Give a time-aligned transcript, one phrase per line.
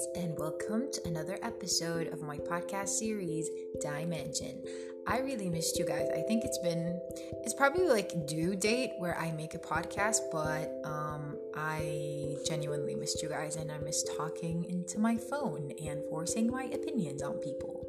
[0.00, 4.62] guys, and welcome to another episode of my podcast series, Dimension.
[5.06, 6.08] I really missed you guys.
[6.14, 7.00] I think it's been,
[7.44, 13.22] it's probably like due date where I make a podcast, but um, I genuinely missed
[13.22, 17.86] you guys, and I miss talking into my phone and forcing my opinions on people.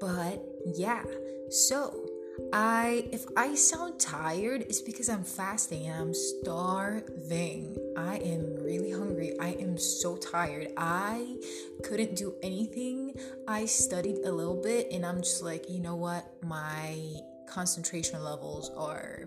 [0.00, 1.02] But yeah,
[1.48, 2.07] so
[2.52, 7.76] I if I sound tired, it's because I'm fasting and I'm starving.
[7.96, 9.38] I am really hungry.
[9.38, 10.68] I am so tired.
[10.76, 11.36] I
[11.84, 13.14] couldn't do anything.
[13.46, 16.24] I studied a little bit and I'm just like, you know what?
[16.42, 16.96] My
[17.46, 19.24] concentration levels are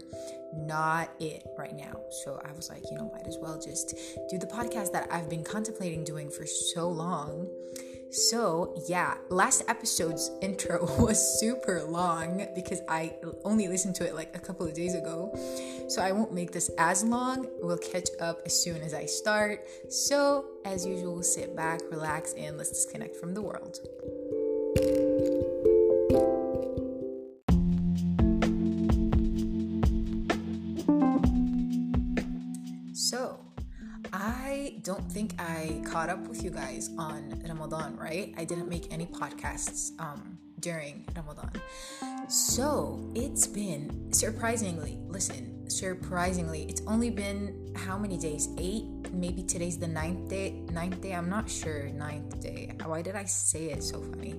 [0.53, 1.99] not it right now.
[2.23, 3.95] So I was like, you know, might as well just
[4.29, 7.47] do the podcast that I've been contemplating doing for so long
[8.11, 14.35] so, yeah, last episode's intro was super long because I only listened to it like
[14.35, 15.33] a couple of days ago.
[15.87, 17.47] So, I won't make this as long.
[17.61, 19.65] We'll catch up as soon as I start.
[19.89, 23.79] So, as usual, sit back, relax, and let's disconnect from the world.
[34.83, 38.33] Don't think I caught up with you guys on Ramadan, right?
[38.37, 41.51] I didn't make any podcasts um, during Ramadan.
[42.27, 48.49] So it's been surprisingly, listen, surprisingly, it's only been how many days?
[48.57, 48.85] Eight?
[49.11, 50.63] Maybe today's the ninth day.
[50.71, 51.89] Ninth day, I'm not sure.
[51.89, 52.71] Ninth day.
[52.85, 54.35] Why did I say it so funny?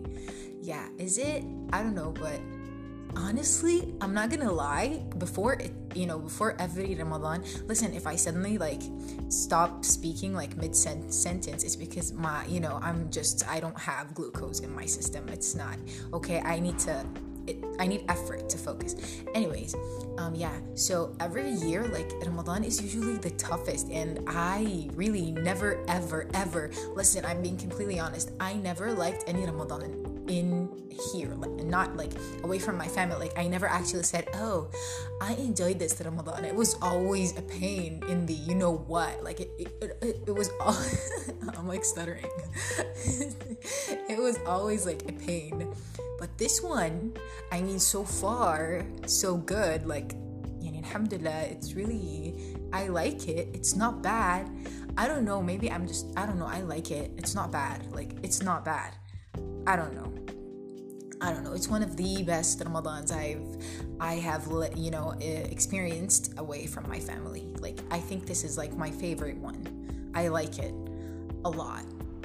[0.60, 1.44] Yeah, is it?
[1.72, 2.40] I don't know, but
[3.16, 8.16] honestly, I'm not gonna lie, before it, you know, before every Ramadan, listen, if I
[8.16, 8.82] suddenly like
[9.28, 14.14] stop speaking like mid sentence, it's because my, you know, I'm just, I don't have
[14.14, 15.28] glucose in my system.
[15.28, 15.76] It's not
[16.12, 16.40] okay.
[16.40, 17.04] I need to
[17.46, 18.94] it, I need effort to focus.
[19.34, 19.74] Anyways,
[20.18, 20.52] um, yeah.
[20.74, 26.70] So every year, like Ramadan is usually the toughest, and I really never, ever, ever.
[26.94, 28.30] Listen, I'm being completely honest.
[28.38, 30.70] I never liked any Ramadan in
[31.12, 32.12] here, like not like
[32.42, 33.28] away from my family.
[33.28, 34.70] Like I never actually said, "Oh,
[35.20, 39.22] I enjoyed this Ramadan." It was always a pain in the you know what.
[39.22, 40.76] Like it, it, it, it was all.
[41.56, 42.26] I'm like stuttering.
[44.08, 45.72] it was always like a pain,
[46.18, 47.14] but this one,
[47.50, 49.86] I mean, so far so good.
[49.86, 50.14] Like,
[50.92, 52.34] alhamdulillah, it's really
[52.72, 53.48] I like it.
[53.54, 54.50] It's not bad.
[54.96, 55.42] I don't know.
[55.42, 56.46] Maybe I'm just I don't know.
[56.46, 57.12] I like it.
[57.16, 57.90] It's not bad.
[57.92, 58.94] Like it's not bad.
[59.66, 60.12] I don't know.
[61.20, 61.52] I don't know.
[61.52, 63.40] It's one of the best Ramadans I've
[64.00, 67.48] I have you know experienced away from my family.
[67.60, 70.10] Like I think this is like my favorite one.
[70.14, 70.74] I like it
[71.44, 71.84] a lot.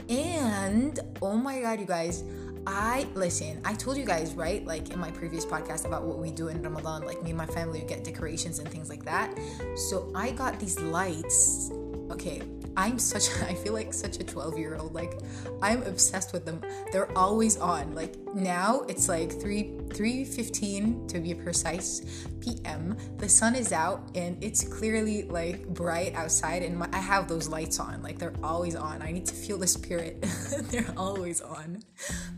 [0.09, 2.23] And oh my god, you guys,
[2.65, 4.65] I listen, I told you guys, right?
[4.65, 7.45] Like in my previous podcast about what we do in Ramadan, like me and my
[7.45, 9.37] family would get decorations and things like that.
[9.75, 11.71] So I got these lights.
[12.09, 12.41] Okay,
[12.77, 15.19] I'm such I feel like such a 12 year old like
[15.61, 16.61] I'm obsessed with them.
[16.93, 17.95] They're always on.
[17.95, 22.95] Like now it's like 3 3:15 to be precise p.m.
[23.17, 27.49] the sun is out and it's clearly like bright outside and my, I have those
[27.49, 28.03] lights on.
[28.03, 29.01] Like they're always on.
[29.01, 30.21] I need to feel the spirit.
[30.69, 31.81] They're always on.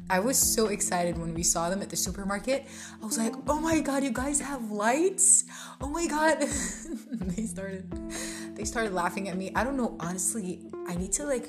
[0.09, 2.65] I was so excited when we saw them at the supermarket.
[3.01, 5.43] I was like oh my god you guys have lights?
[5.81, 6.39] Oh my god.
[7.11, 7.85] They started
[8.59, 9.53] they started laughing at me.
[9.55, 11.47] I don't know, honestly, I need to like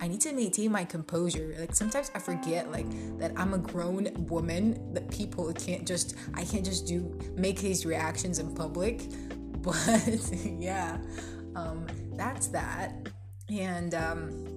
[0.00, 1.56] I need to maintain my composure.
[1.58, 2.86] Like sometimes I forget like
[3.18, 7.84] that I'm a grown woman that people can't just I can't just do make these
[7.84, 9.02] reactions in public.
[9.62, 9.76] But
[10.44, 10.98] yeah.
[11.54, 13.08] Um that's that.
[13.48, 14.51] And um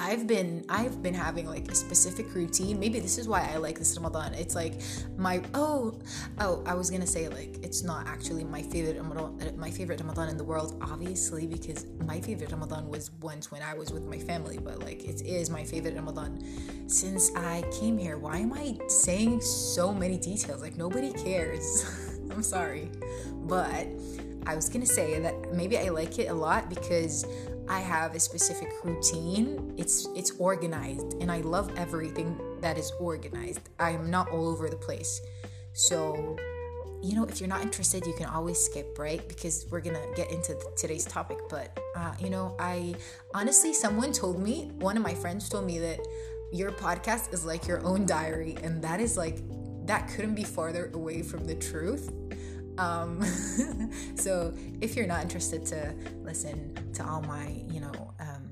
[0.00, 2.80] I've been I've been having like a specific routine.
[2.80, 4.34] Maybe this is why I like this Ramadan.
[4.34, 4.80] It's like
[5.16, 5.98] my oh
[6.40, 10.00] oh I was gonna say like it's not actually my favorite Ramadan uh, my favorite
[10.00, 14.04] Ramadan in the world obviously because my favorite Ramadan was once when I was with
[14.04, 16.42] my family but like it is my favorite Ramadan
[16.88, 18.16] since I came here.
[18.16, 20.62] Why am I saying so many details?
[20.62, 22.18] Like nobody cares.
[22.30, 22.90] I'm sorry,
[23.42, 23.86] but
[24.46, 27.26] I was gonna say that maybe I like it a lot because
[27.70, 29.72] I have a specific routine.
[29.78, 33.60] It's it's organized and I love everything that is organized.
[33.78, 35.20] I am not all over the place.
[35.72, 36.36] So,
[37.00, 39.26] you know, if you're not interested, you can always skip, right?
[39.28, 42.96] Because we're to get into today's topic, but uh, you know, I
[43.34, 46.00] honestly someone told me, one of my friends told me that
[46.52, 49.38] your podcast is like your own diary and that is like
[49.86, 52.10] that couldn't be farther away from the truth
[52.80, 53.22] um,
[54.14, 58.50] so if you're not interested to listen to all my, you know, um,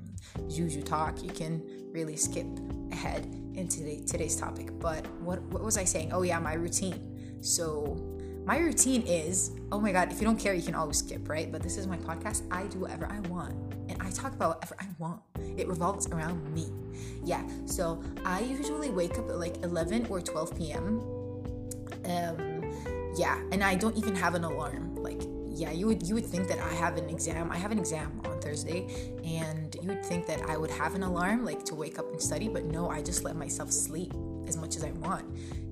[0.49, 2.47] juju talk, you can really skip
[2.93, 4.79] ahead into the, today's topic.
[4.79, 6.13] But what what was I saying?
[6.13, 7.39] Oh yeah, my routine.
[7.41, 7.97] So
[8.45, 11.51] my routine is oh my god, if you don't care, you can always skip, right?
[11.51, 12.43] But this is my podcast.
[12.51, 13.55] I do whatever I want.
[13.89, 15.23] And I talk about whatever I want.
[15.57, 16.67] It revolves around me.
[17.25, 17.43] Yeah.
[17.65, 21.01] So I usually wake up at like 11 or 12 p.m.
[22.05, 22.48] Um,
[23.19, 24.95] yeah, and I don't even have an alarm.
[24.95, 27.51] Like, yeah, you would you would think that I have an exam.
[27.51, 28.87] I have an exam on Thursday,
[29.37, 32.21] and you would think that I would have an alarm like to wake up and
[32.21, 34.13] study, but no, I just let myself sleep
[34.47, 35.25] as much as I want.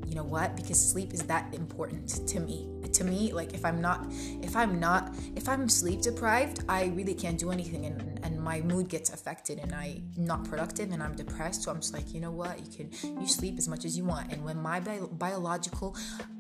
[0.07, 0.57] You know what?
[0.57, 2.69] Because sleep is that important to me.
[2.93, 4.07] To me, like if I'm not,
[4.41, 8.61] if I'm not, if I'm sleep deprived, I really can't do anything, and, and my
[8.61, 11.65] mood gets affected, and I'm not productive, and I'm depressed.
[11.65, 12.59] So I'm just like, you know what?
[12.61, 15.97] You can you sleep as much as you want, and when my bi- biological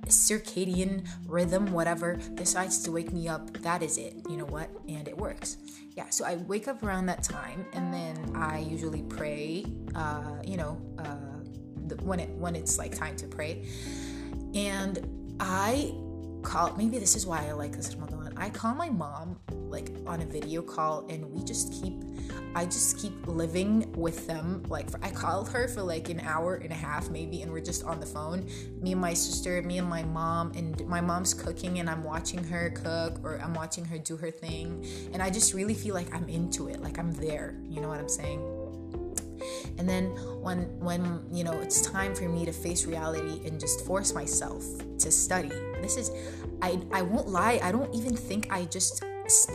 [0.06, 4.14] circadian rhythm, whatever, decides to wake me up, that is it.
[4.30, 4.70] You know what?
[4.88, 5.58] And it works.
[5.96, 6.10] Yeah.
[6.10, 9.64] So I wake up around that time, and then I usually pray.
[9.94, 10.80] Uh, you know.
[10.98, 11.26] Uh,
[12.02, 13.64] when it when it's like time to pray.
[14.54, 15.94] And I
[16.42, 18.25] call maybe this is why I like this Ramadan.
[18.38, 19.38] I call my mom
[19.68, 21.94] like on a video call and we just keep
[22.54, 24.62] I just keep living with them.
[24.68, 27.60] Like for, I called her for like an hour and a half maybe and we're
[27.60, 28.48] just on the phone.
[28.80, 32.42] Me and my sister, me and my mom and my mom's cooking and I'm watching
[32.44, 36.14] her cook or I'm watching her do her thing and I just really feel like
[36.14, 36.80] I'm into it.
[36.80, 37.56] Like I'm there.
[37.68, 38.55] You know what I'm saying?
[39.78, 40.06] And then
[40.40, 44.64] when when you know it's time for me to face reality and just force myself
[44.98, 46.10] to study this is
[46.62, 49.04] i i won't lie i don't even think i just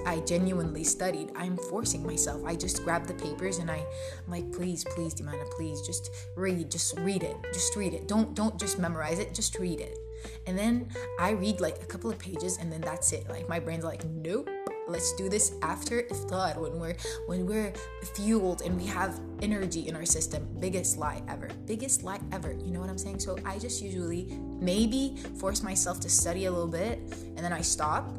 [0.06, 1.32] I genuinely studied.
[1.36, 2.44] I'm forcing myself.
[2.46, 6.70] I just grab the papers and I, I'm like, please, please, Dimana, please, just read,
[6.70, 8.08] just read it, just read it.
[8.08, 9.98] Don't don't just memorize it, just read it.
[10.46, 10.90] And then
[11.20, 13.30] I read like a couple of pages and then that's it.
[13.30, 14.50] Like my brain's like, nope,
[14.92, 16.96] let's do this after iftar when we're
[17.28, 17.74] when we're
[18.16, 22.72] fueled and we have energy in our system biggest lie ever biggest lie ever you
[22.72, 26.68] know what i'm saying so i just usually maybe force myself to study a little
[26.68, 27.00] bit
[27.36, 28.10] and then i stop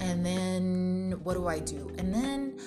[0.00, 2.58] and then what do i do and then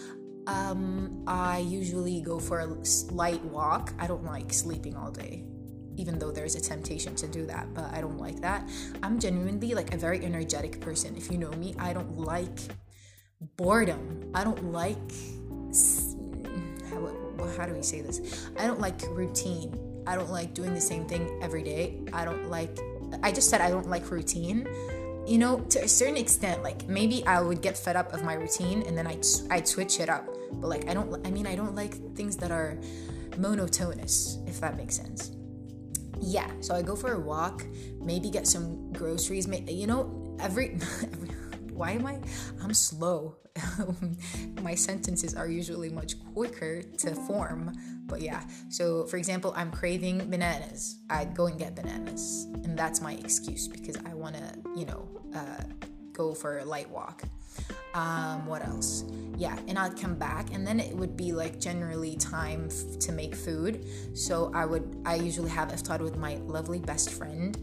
[0.47, 2.65] um, I usually go for a
[3.13, 3.93] light walk.
[3.99, 5.45] I don't like sleeping all day
[5.97, 8.67] even though there's a temptation to do that, but I don't like that.
[9.03, 11.15] I'm genuinely like a very energetic person.
[11.15, 12.59] If you know me, I don't like
[13.57, 14.31] boredom.
[14.33, 14.97] I don't like
[16.89, 17.09] how,
[17.57, 18.49] how do we say this?
[18.57, 19.77] I don't like routine.
[20.07, 21.99] I don't like doing the same thing every day.
[22.11, 22.77] I don't like
[23.23, 24.67] I just said I don't like routine.
[25.27, 28.33] You know, to a certain extent, like maybe I would get fed up of my
[28.33, 30.27] routine and then I'd, I'd switch it up.
[30.53, 32.79] But like, I don't, I mean, I don't like things that are
[33.37, 35.31] monotonous, if that makes sense.
[36.19, 37.65] Yeah, so I go for a walk,
[37.99, 39.47] maybe get some groceries.
[39.47, 40.73] You know, every,
[41.03, 41.29] every
[41.81, 42.19] why am I?
[42.61, 43.37] I'm slow.
[44.61, 47.73] My sentences are usually much quicker to form.
[48.05, 50.99] But yeah, so for example, I'm craving bananas.
[51.09, 52.45] I'd go and get bananas.
[52.65, 54.45] And that's my excuse because I want to,
[54.75, 55.63] you know, uh,
[56.13, 57.23] go for a light walk.
[57.93, 59.03] Um, what else?
[59.37, 63.11] Yeah, and I'd come back, and then it would be like generally time f- to
[63.11, 63.85] make food.
[64.13, 67.57] So I would, I usually have iftar with my lovely best friend,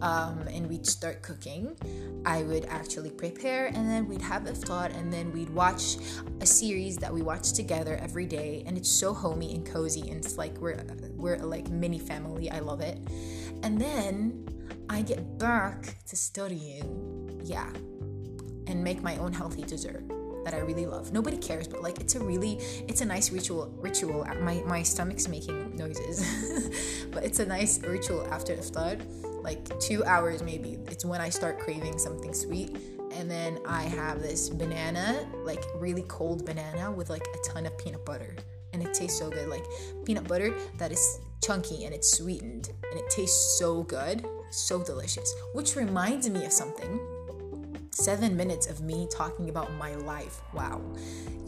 [0.00, 1.76] um, and we'd start cooking.
[2.24, 5.96] I would actually prepare, and then we'd have iftar, and then we'd watch
[6.40, 10.24] a series that we watch together every day, and it's so homey and cozy, and
[10.24, 10.84] it's like we're
[11.16, 12.50] we're like mini family.
[12.50, 12.98] I love it.
[13.64, 14.46] And then
[14.88, 17.40] I get back to studying.
[17.42, 17.70] Yeah,
[18.66, 20.04] and make my own healthy dessert
[20.44, 21.12] that I really love.
[21.12, 24.24] Nobody cares, but like it's a really it's a nice ritual ritual.
[24.40, 27.06] My my stomach's making noises.
[27.10, 29.00] but it's a nice ritual after iftar.
[29.42, 30.78] Like 2 hours maybe.
[30.86, 32.76] It's when I start craving something sweet
[33.12, 37.76] and then I have this banana, like really cold banana with like a ton of
[37.78, 38.36] peanut butter.
[38.72, 39.48] And it tastes so good.
[39.48, 39.64] Like
[40.04, 45.32] peanut butter that is chunky and it's sweetened and it tastes so good, so delicious.
[45.52, 46.98] Which reminds me of something
[47.94, 50.40] seven minutes of me talking about my life.
[50.52, 50.82] Wow.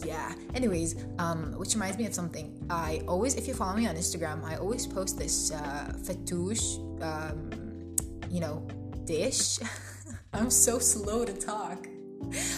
[0.04, 0.32] Yeah.
[0.54, 2.64] Anyways, um, which reminds me of something.
[2.70, 7.96] I always, if you follow me on Instagram, I always post this uh, fattoush, um,
[8.30, 8.66] you know,
[9.04, 9.58] dish.
[10.32, 11.86] I'm so slow to talk.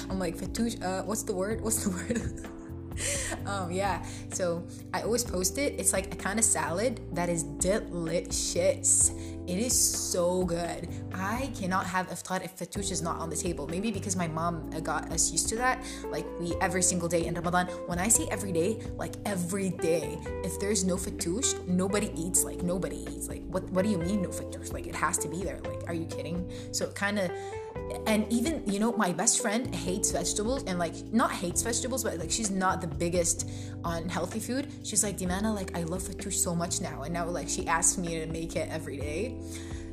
[0.08, 0.82] I'm like fattoush.
[0.82, 1.60] Uh, what's the word?
[1.60, 2.46] What's the word?
[3.46, 4.04] um, yeah.
[4.32, 5.74] So I always post it.
[5.78, 9.12] It's like a kind of salad that is delicious.
[9.48, 10.88] It is so good.
[11.14, 13.66] I cannot have iftar if fattoush is not on the table.
[13.66, 15.82] Maybe because my mom got us used to that.
[16.10, 17.66] Like we every single day in Ramadan.
[17.86, 20.18] When I say every day, like every day.
[20.44, 22.44] If there's no fattoush, nobody eats.
[22.44, 23.28] Like nobody eats.
[23.28, 23.64] Like what?
[23.70, 24.72] What do you mean no fattoush?
[24.72, 25.60] Like it has to be there.
[25.64, 26.50] Like are you kidding?
[26.72, 27.30] So it kind of
[28.06, 32.18] and even you know my best friend hates vegetables and like not hates vegetables but
[32.18, 33.48] like she's not the biggest
[33.84, 34.68] on healthy food.
[34.82, 37.02] She's like dimana like i love fattoush so much now.
[37.02, 39.36] And now like she asks me to make it every day.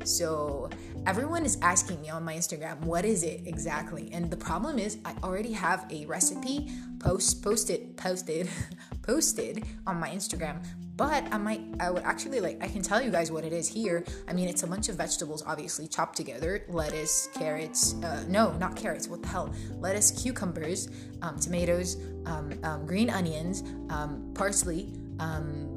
[0.04, 0.70] So
[1.06, 4.10] everyone is asking me on my Instagram, what is it exactly?
[4.12, 8.50] And the problem is I already have a recipe post posted posted
[9.04, 13.12] posted on my Instagram, but I might I would actually like I can tell you
[13.12, 14.04] guys what it is here.
[14.28, 18.76] I mean, it's a bunch of vegetables obviously chopped together, lettuce, carrots, uh, no, not
[18.76, 19.54] carrots, what the hell?
[19.80, 20.90] Lettuce, cucumbers,
[21.22, 25.76] um, tomatoes, um, um, green onions, um, parsley, um,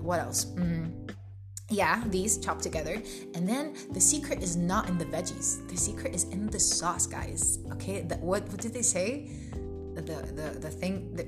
[0.00, 0.46] what else?
[0.46, 1.10] Mm-hmm
[1.70, 3.00] yeah, these chopped together.
[3.34, 5.66] And then the secret is not in the veggies.
[5.68, 7.60] The secret is in the sauce, guys.
[7.72, 9.30] Okay, the, what what did they say?
[9.94, 11.24] The the the thing the,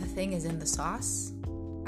[0.00, 1.32] the thing is in the sauce.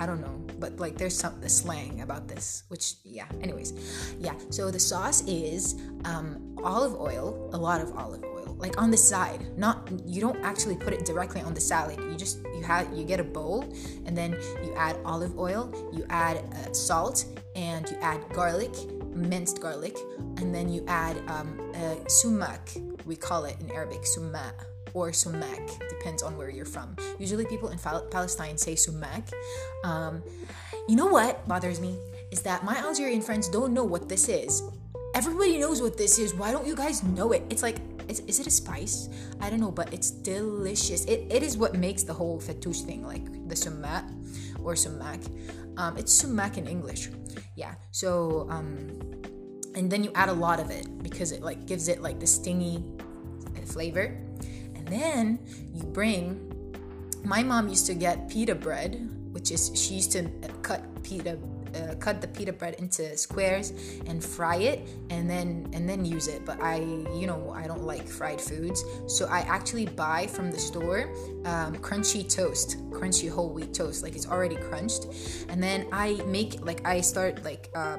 [0.01, 3.27] I don't know, but like there's some the slang about this, which yeah.
[3.43, 3.73] Anyways,
[4.21, 4.35] yeah.
[4.51, 5.75] So the sauce is
[6.05, 9.59] um, olive oil, a lot of olive oil, like on the side.
[9.59, 11.99] Not you don't actually put it directly on the salad.
[11.99, 13.63] You just you have you get a bowl,
[14.07, 17.25] and then you add olive oil, you add uh, salt,
[17.59, 18.73] and you add garlic,
[19.13, 19.97] minced garlic,
[20.37, 22.71] and then you add um, uh, sumac.
[23.05, 24.55] We call it in Arabic sumac
[24.95, 26.95] or sumac, depends on where you're from.
[27.19, 29.29] Usually, people in Palestine say sumac.
[29.83, 30.23] Um,
[30.89, 31.99] you know what bothers me
[32.31, 34.63] is that my Algerian friends don't know what this is.
[35.15, 36.35] Everybody knows what this is.
[36.35, 37.43] Why don't you guys know it?
[37.51, 39.09] It's like, is, is it a spice?
[39.41, 41.05] I don't know, but it's delicious.
[41.07, 44.05] It, it is what makes the whole fattoush thing, like the sumac
[44.63, 45.21] or sumac.
[45.79, 47.09] Um, it's sumac in English.
[47.55, 47.75] Yeah.
[47.93, 48.91] So, um,
[49.75, 52.27] and then you add a lot of it because it like gives it like the
[52.27, 52.83] stingy
[53.65, 54.19] flavor.
[54.75, 55.39] And then
[55.73, 56.45] you bring.
[57.25, 60.29] My mom used to get pita bread, which is she used to
[60.63, 61.39] cut pita
[61.75, 63.73] uh, cut the pita bread into squares
[64.07, 66.45] and fry it and then and then use it.
[66.45, 68.85] But i you know i don't like fried foods.
[69.07, 71.11] So i actually buy from the store
[71.45, 74.03] um, crunchy toast crunchy whole wheat toast.
[74.03, 75.07] Like it's already crunched.
[75.49, 77.99] And then i make like i start like uh,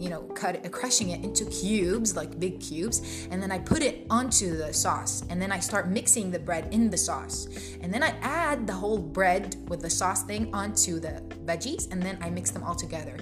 [0.00, 3.82] you know, cut it, crushing it into cubes, like big cubes, and then I put
[3.82, 7.46] it onto the sauce, and then I start mixing the bread in the sauce,
[7.80, 12.02] and then I add the whole bread with the sauce thing onto the veggies, and
[12.02, 13.16] then I mix them all together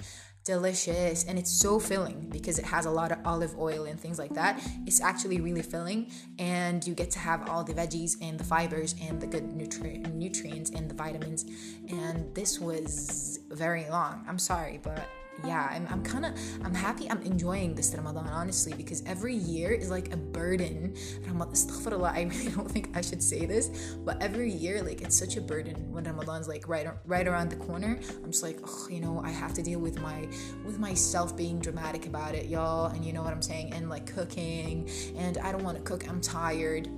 [0.49, 4.19] delicious and it's so filling because it has a lot of olive oil and things
[4.19, 4.59] like that.
[4.87, 8.95] It's actually really filling and you get to have all the veggies and the fibers
[9.03, 11.45] and the good nutri- nutrients and the vitamins.
[11.91, 14.25] And this was very long.
[14.27, 15.07] I'm sorry, but
[15.45, 16.33] yeah, I'm, I'm kind of,
[16.65, 20.95] I'm happy I'm enjoying this Ramadan, honestly, because every year is like a burden.
[21.27, 25.41] I really don't think I should say this, but every year, like, it's such a
[25.41, 27.99] burden when Ramadan's like right, right around the corner.
[28.25, 30.29] I'm just like, oh, you know, I have to deal with my,
[30.65, 34.13] with myself being dramatic about it, y'all, and you know what I'm saying, and like
[34.13, 36.89] cooking, and I don't want to cook, I'm tired.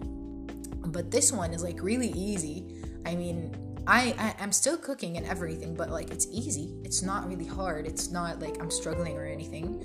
[0.86, 2.74] But this one is like really easy.
[3.04, 3.54] I mean,
[3.90, 6.76] I, I am still cooking and everything, but like it's easy.
[6.84, 7.88] It's not really hard.
[7.88, 9.84] It's not like I'm struggling or anything.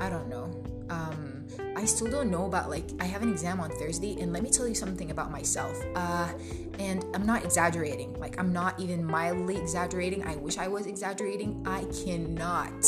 [0.00, 0.50] I don't know.
[0.88, 4.42] Um, I still don't know about like I have an exam on Thursday, and let
[4.42, 5.78] me tell you something about myself.
[5.94, 6.28] Uh,
[6.78, 8.18] and I'm not exaggerating.
[8.18, 10.26] Like I'm not even mildly exaggerating.
[10.26, 11.62] I wish I was exaggerating.
[11.66, 12.82] I cannot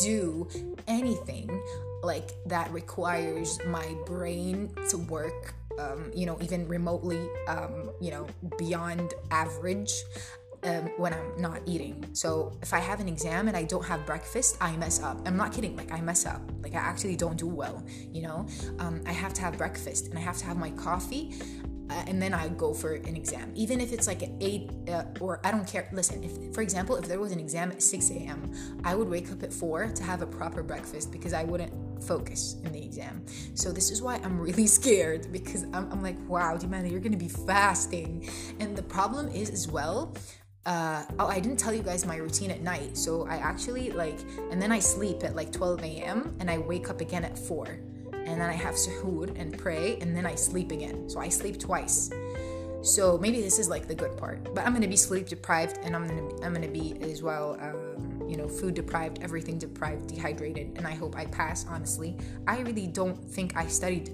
[0.00, 0.48] do
[0.86, 1.60] anything
[2.04, 8.26] like that requires my brain to work um, you know, even remotely, um, you know,
[8.58, 9.92] beyond average
[10.64, 12.04] um, when I'm not eating.
[12.12, 15.26] So if I have an exam and I don't have breakfast, I mess up.
[15.26, 15.76] I'm not kidding.
[15.76, 16.40] Like I mess up.
[16.62, 17.84] Like I actually don't do well.
[18.12, 18.46] You know,
[18.78, 21.34] um, I have to have breakfast and I have to have my coffee.
[21.90, 25.04] Uh, and then I go for an exam, even if it's like an eight uh,
[25.20, 25.90] or I don't care.
[25.92, 28.50] Listen, if for example, if there was an exam at 6 a.m.,
[28.82, 31.72] I would wake up at 4 to have a proper breakfast because I wouldn't
[32.06, 33.24] focus in the exam.
[33.54, 37.16] So this is why I'm really scared because I'm, I'm like, wow, Dimana, you're gonna
[37.16, 38.28] be fasting.
[38.60, 40.14] And the problem is as well,
[40.64, 42.96] uh, oh, I didn't tell you guys my routine at night.
[42.96, 44.18] So I actually like,
[44.50, 46.36] and then I sleep at like 12 a.m.
[46.38, 47.66] and I wake up again at 4.
[48.12, 51.08] And then I have suhoor and pray, and then I sleep again.
[51.08, 52.08] So I sleep twice.
[52.82, 54.54] So maybe this is like the good part.
[54.54, 57.58] But I'm gonna be sleep deprived, and I'm gonna I'm gonna be as well.
[57.60, 57.91] Um,
[58.32, 62.16] you know, food deprived, everything deprived, dehydrated, and I hope I pass, honestly.
[62.48, 64.08] I really don't think I studied.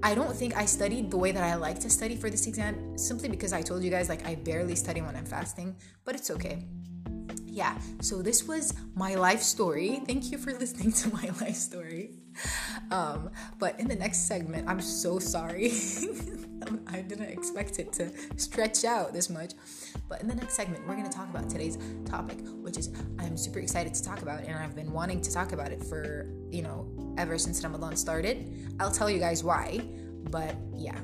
[0.00, 2.96] I don't think I studied the way that I like to study for this exam,
[2.96, 5.74] simply because I told you guys, like, I barely study when I'm fasting,
[6.04, 6.62] but it's okay.
[7.46, 10.02] Yeah, so this was my life story.
[10.06, 12.27] Thank you for listening to my life story.
[12.90, 15.72] Um, but in the next segment, I'm so sorry.
[16.86, 19.52] I didn't expect it to stretch out this much.
[20.08, 23.36] But in the next segment, we're going to talk about today's topic, which is I'm
[23.36, 26.62] super excited to talk about, and I've been wanting to talk about it for, you
[26.62, 28.74] know, ever since Ramadan started.
[28.80, 29.82] I'll tell you guys why,
[30.30, 30.98] but yeah.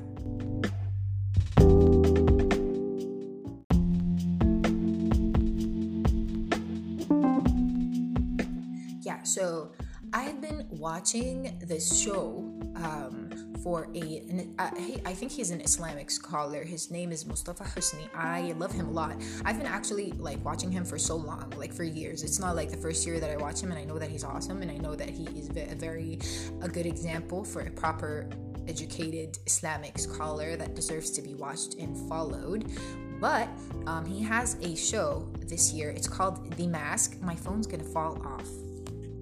[10.85, 13.27] Watching this show um,
[13.63, 16.63] for a, an, uh, he, I think he's an Islamic scholar.
[16.63, 18.07] His name is Mustafa Husni.
[18.13, 19.15] I love him a lot.
[19.45, 22.21] I've been actually like watching him for so long, like for years.
[22.21, 24.23] It's not like the first year that I watch him, and I know that he's
[24.23, 26.19] awesome, and I know that he is a very
[26.61, 28.29] a good example for a proper
[28.67, 32.71] educated Islamic scholar that deserves to be watched and followed.
[33.19, 33.49] But
[33.87, 35.89] um, he has a show this year.
[35.89, 37.19] It's called The Mask.
[37.21, 38.49] My phone's gonna fall off,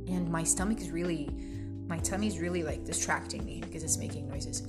[0.09, 1.29] and my stomach is really,
[1.87, 4.63] my tummy's really like distracting me because it's making noises.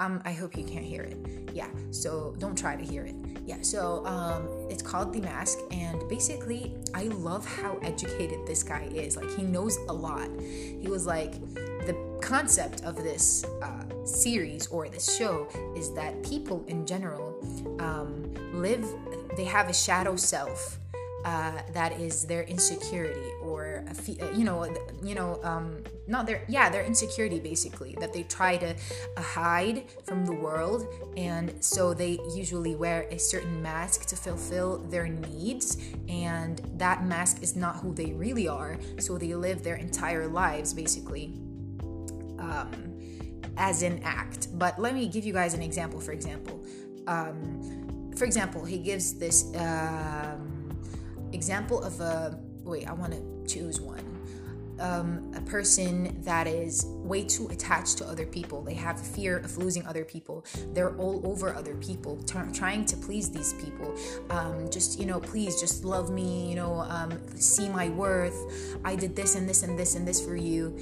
[0.00, 1.16] Um, I hope you can't hear it.
[1.52, 3.14] Yeah, so don't try to hear it.
[3.46, 8.88] Yeah, so um, it's called The Mask, and basically, I love how educated this guy
[8.92, 9.16] is.
[9.16, 10.28] Like, he knows a lot.
[10.40, 11.32] He was like,
[11.86, 17.38] the concept of this uh, series or this show is that people in general
[17.78, 18.84] um, live,
[19.36, 20.78] they have a shadow self.
[21.24, 24.64] Uh, that is their insecurity or fe- uh, you know
[25.02, 28.74] you know um, not their yeah their insecurity basically that they try to
[29.16, 30.86] uh, hide from the world
[31.16, 37.42] and so they usually wear a certain mask to fulfill their needs and that mask
[37.42, 41.34] is not who they really are so they live their entire lives basically
[42.38, 42.94] um,
[43.56, 44.48] as an act.
[44.58, 46.00] But let me give you guys an example.
[46.00, 46.64] For example,
[47.06, 50.70] um, for example, he gives this um,
[51.32, 52.88] example of a wait.
[52.88, 54.02] I want to choose one.
[54.80, 58.60] Um, a person that is way too attached to other people.
[58.60, 60.44] They have fear of losing other people.
[60.72, 63.94] They're all over other people, t- trying to please these people.
[64.30, 68.36] Um, just, you know, please just love me, you know, um, see my worth.
[68.84, 70.76] I did this and this and this and this for you.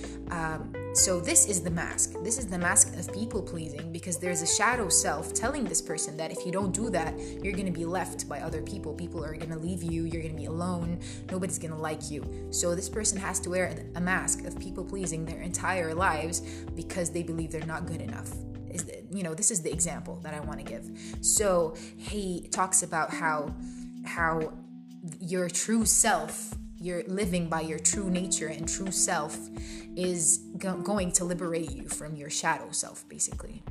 [0.94, 2.12] So, this is the mask.
[2.22, 6.18] This is the mask of people pleasing because there's a shadow self telling this person
[6.18, 8.92] that if you don't do that, you're going to be left by other people.
[8.92, 10.04] People are going to leave you.
[10.04, 11.00] You're going to be alone.
[11.30, 12.48] Nobody's going to like you.
[12.50, 16.40] So, this person has to wear a mask of people pleasing their entire lives
[16.76, 18.30] because they believe they're not good enough.
[18.70, 20.90] Is you know, this is the example that I want to give.
[21.22, 23.54] So, he talks about how
[24.04, 24.52] how
[25.20, 29.38] your true self you're living by your true nature and true self
[29.96, 33.62] is go- going to liberate you from your shadow self, basically.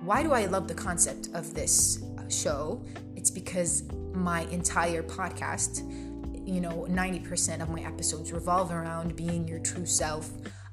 [0.00, 2.82] Why do I love the concept of this uh, show?
[3.14, 3.84] It's because
[4.14, 5.78] my entire podcast,
[6.46, 10.30] you know, 90% of my episodes revolve around being your true self.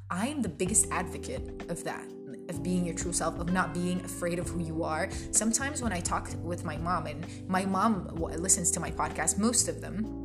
[0.10, 2.06] I am the biggest advocate of that
[2.50, 5.10] of being your true self, of not being afraid of who you are.
[5.32, 9.70] Sometimes when I talk with my mom, and my mom listens to my podcast, most
[9.70, 10.21] of them,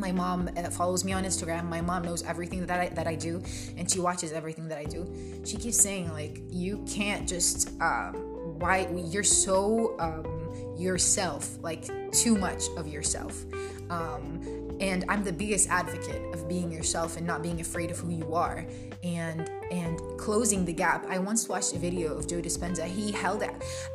[0.00, 1.68] my mom uh, follows me on Instagram.
[1.68, 3.42] My mom knows everything that I that I do,
[3.76, 5.06] and she watches everything that I do.
[5.44, 8.14] She keeps saying like, you can't just um,
[8.58, 13.44] why you're so um, yourself, like too much of yourself.
[13.90, 14.40] Um,
[14.80, 18.34] and I'm the biggest advocate of being yourself and not being afraid of who you
[18.34, 18.66] are
[19.04, 21.06] and and closing the gap.
[21.08, 22.86] I once watched a video of Joe Dispenza.
[22.86, 23.52] He held it.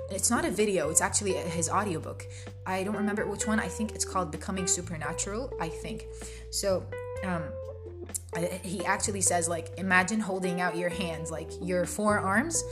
[0.10, 2.26] It's not a video, it's actually his audiobook.
[2.66, 3.60] I don't remember which one.
[3.60, 6.06] I think it's called Becoming Supernatural, I think.
[6.52, 6.86] So,
[7.24, 7.44] um
[8.64, 12.64] he actually says like imagine holding out your hands like your forearms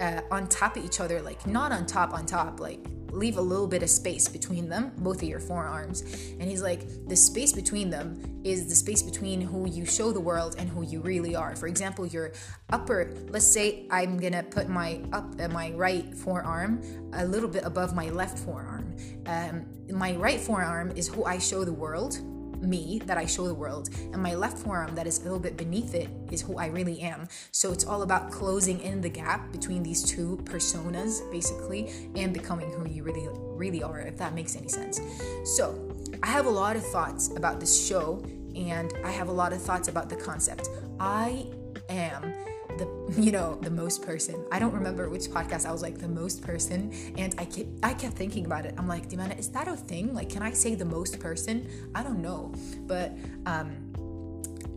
[0.00, 2.80] uh, on top of each other like not on top on top like
[3.14, 6.02] leave a little bit of space between them, both of your forearms.
[6.38, 10.20] And he's like, the space between them is the space between who you show the
[10.20, 11.54] world and who you really are.
[11.56, 12.32] For example, your
[12.70, 16.82] upper, let's say I'm gonna put my up uh, my right forearm
[17.14, 18.96] a little bit above my left forearm.
[19.26, 22.18] Um, my right forearm is who I show the world
[22.64, 25.56] me that I show the world, and my left forearm that is a little bit
[25.56, 27.28] beneath it is who I really am.
[27.52, 32.70] So it's all about closing in the gap between these two personas, basically, and becoming
[32.72, 35.00] who you really, really are, if that makes any sense.
[35.44, 35.90] So
[36.22, 38.24] I have a lot of thoughts about this show,
[38.56, 40.68] and I have a lot of thoughts about the concept.
[41.00, 41.46] I
[41.88, 42.32] am
[42.78, 44.44] the you know the most person.
[44.52, 47.94] I don't remember which podcast i was like the most person and i kept i
[47.94, 48.74] kept thinking about it.
[48.78, 50.14] I'm like dimana is that a thing?
[50.14, 51.68] Like can i say the most person?
[51.94, 52.54] I don't know.
[52.86, 53.12] But
[53.46, 53.92] um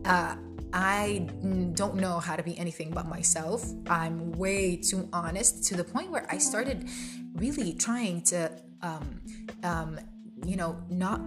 [0.05, 0.35] uh
[0.73, 1.27] I
[1.73, 3.65] don't know how to be anything but myself.
[3.89, 6.89] I'm way too honest to the point where I started
[7.35, 9.21] really trying to, um,
[9.63, 9.99] um,
[10.45, 11.21] you know, not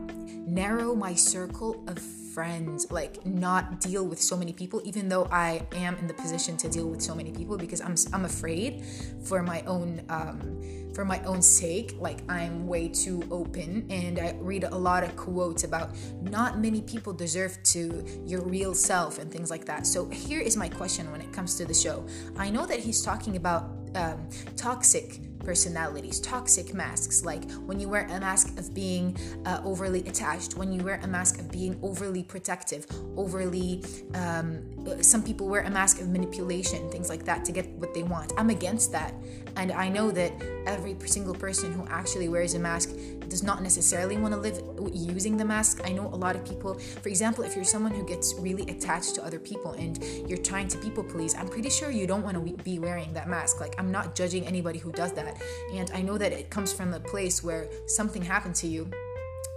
[0.47, 5.67] narrow my circle of friends, like not deal with so many people, even though I
[5.75, 8.85] am in the position to deal with so many people because I'm I'm afraid
[9.25, 11.95] for my own um, for my own sake.
[11.99, 16.83] Like I'm way too open, and I read a lot of quotes about not many
[16.83, 19.87] people deserve to your real self and things like that.
[19.87, 22.07] So here is my question when it comes to the show.
[22.37, 28.07] I know that he's talking about um, toxic personalities, toxic masks, like when you wear
[28.07, 32.23] a mask of being uh, overly attached, when you wear a mask of being overly
[32.23, 34.63] protective, overly, um,
[35.03, 38.33] some people wear a mask of manipulation, things like that to get what they want.
[38.37, 39.15] I'm against that.
[39.57, 40.33] And I know that
[40.67, 42.91] every single person who actually wears a mask
[43.29, 44.61] does not necessarily want to live
[44.93, 45.81] using the mask.
[45.85, 49.15] I know a lot of people, for example, if you're someone who gets really attached
[49.17, 52.37] to other people and you're trying to people please, I'm pretty sure you don't want
[52.37, 53.61] to be wearing that mask.
[53.61, 55.41] Like, I'm not judging anybody who does that.
[55.73, 58.91] And I know that it comes from a place where something happened to you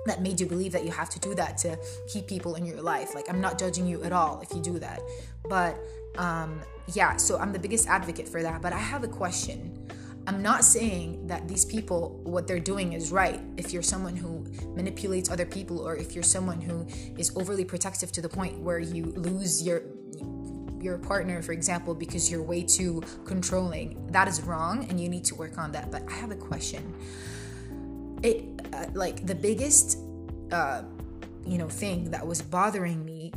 [0.05, 2.81] that made you believe that you have to do that to keep people in your
[2.81, 3.15] life.
[3.15, 5.01] Like, I'm not judging you at all if you do that.
[5.49, 5.77] But
[6.17, 6.61] um,
[6.93, 8.61] yeah, so I'm the biggest advocate for that.
[8.61, 9.87] But I have a question.
[10.25, 13.41] I'm not saying that these people, what they're doing is right.
[13.57, 18.11] If you're someone who manipulates other people, or if you're someone who is overly protective
[18.13, 19.83] to the point where you lose your
[20.79, 25.23] your partner, for example, because you're way too controlling, that is wrong, and you need
[25.23, 25.91] to work on that.
[25.91, 26.93] But I have a question.
[28.21, 29.99] It uh, like the biggest,
[30.51, 30.83] uh,
[31.45, 33.31] you know, thing that was bothering me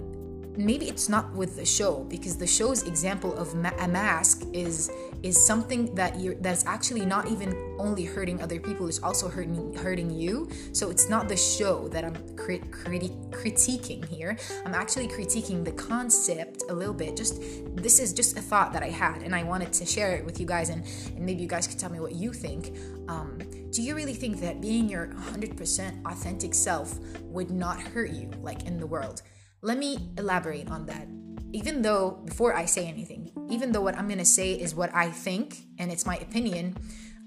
[0.57, 4.91] maybe it's not with the show because the show's example of ma- a mask is
[5.23, 9.75] is something that you're that's actually not even only hurting other people it's also hurting
[9.75, 10.49] hurting you.
[10.73, 14.37] So it's not the show that i'm crit- criti- critiquing here.
[14.65, 17.17] I'm actually critiquing the concept a little bit.
[17.17, 17.41] Just
[17.77, 20.41] this is just a thought that i had and i wanted to share it with
[20.41, 22.77] you guys and, and maybe you guys could tell me what you think.
[23.09, 23.39] Um,
[23.71, 28.65] do you really think that being your 100% authentic self would not hurt you like
[28.65, 29.23] in the world
[29.63, 31.09] let me elaborate on that.
[31.53, 35.11] Even though, before I say anything, even though what I'm gonna say is what I
[35.11, 36.77] think and it's my opinion,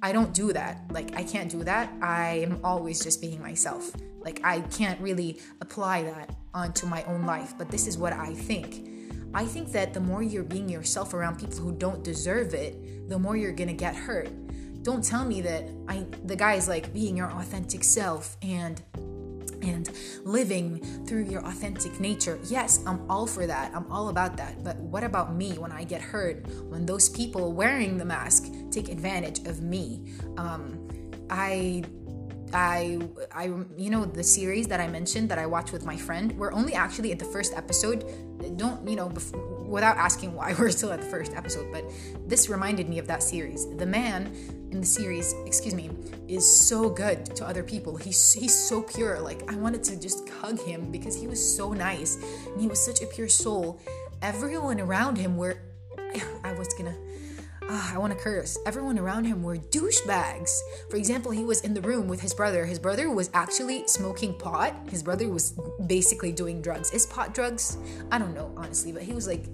[0.02, 0.82] I don't do that.
[0.92, 1.92] Like, I can't do that.
[2.02, 3.92] I am always just being myself.
[4.20, 8.34] Like, I can't really apply that onto my own life, but this is what I
[8.34, 8.88] think.
[9.34, 13.20] I think that the more you're being yourself around people who don't deserve it, the
[13.20, 14.30] more you're gonna get hurt.
[14.84, 18.82] Don't tell me that I the guy is like being your authentic self and
[19.62, 19.90] and
[20.24, 22.40] living through your authentic nature.
[22.46, 23.72] Yes, I'm all for that.
[23.76, 24.64] I'm all about that.
[24.64, 26.48] But what about me when I get hurt?
[26.70, 30.14] When those people wearing the mask take advantage of me?
[30.38, 30.88] Um,
[31.30, 31.84] I
[32.54, 33.00] I
[33.32, 33.46] I
[33.78, 36.32] you know the series that I mentioned that I watched with my friend.
[36.38, 38.06] We're only actually at the first episode.
[38.56, 39.12] Don't you know
[39.66, 41.84] without asking why we're still at the first episode, but
[42.28, 43.68] this reminded me of that series.
[43.78, 44.34] The man
[44.72, 45.90] in the series, excuse me,
[46.28, 47.96] is so good to other people.
[47.96, 49.20] He's he's so pure.
[49.20, 52.16] Like I wanted to just hug him because he was so nice
[52.48, 53.80] and he was such a pure soul.
[54.22, 55.60] Everyone around him were
[56.44, 56.96] I was gonna
[57.70, 58.58] uh, I want to curse.
[58.66, 60.60] Everyone around him were douchebags.
[60.90, 62.66] For example, he was in the room with his brother.
[62.66, 64.76] His brother was actually smoking pot.
[64.90, 65.54] His brother was
[65.86, 66.92] basically doing drugs.
[66.92, 67.78] Is pot drugs?
[68.12, 69.46] I don't know, honestly, but he was like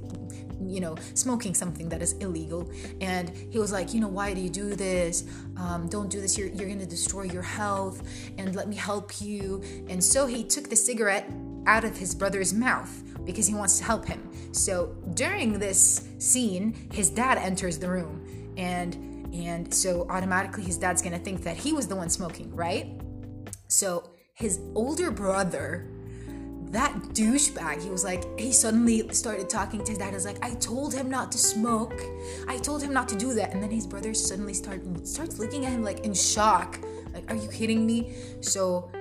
[0.62, 2.70] you know, smoking something that is illegal.
[3.02, 5.26] And he was like, you know, why do you do this?
[5.58, 6.38] Um, don't do this.
[6.38, 8.02] You're, you're going to destroy your health
[8.38, 9.62] and let me help you.
[9.90, 11.30] And so he took the cigarette
[11.66, 12.92] out of his brother's mouth
[13.26, 14.30] because he wants to help him.
[14.54, 18.96] So during this scene, his dad enters the room and
[19.34, 22.88] and so automatically his dad's going to think that he was the one smoking, right?
[23.68, 25.90] So his older brother
[26.72, 30.10] that douchebag, he was like, he suddenly started talking to his dad.
[30.10, 31.94] He was like, I told him not to smoke.
[32.48, 33.54] I told him not to do that.
[33.54, 36.80] And then his brother suddenly start, starts looking at him like in shock.
[37.14, 38.14] Like, are you kidding me?
[38.42, 38.92] So,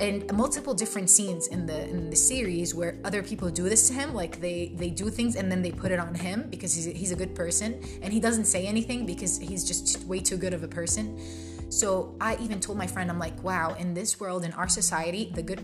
[0.00, 3.94] and multiple different scenes in the in the series where other people do this to
[3.94, 6.86] him like they they do things and then they put it on him because he's,
[6.86, 10.54] he's a good person and he doesn't say anything because he's just way too good
[10.54, 11.18] of a person.
[11.70, 15.30] So i even told my friend i'm like wow in this world in our society
[15.34, 15.60] the good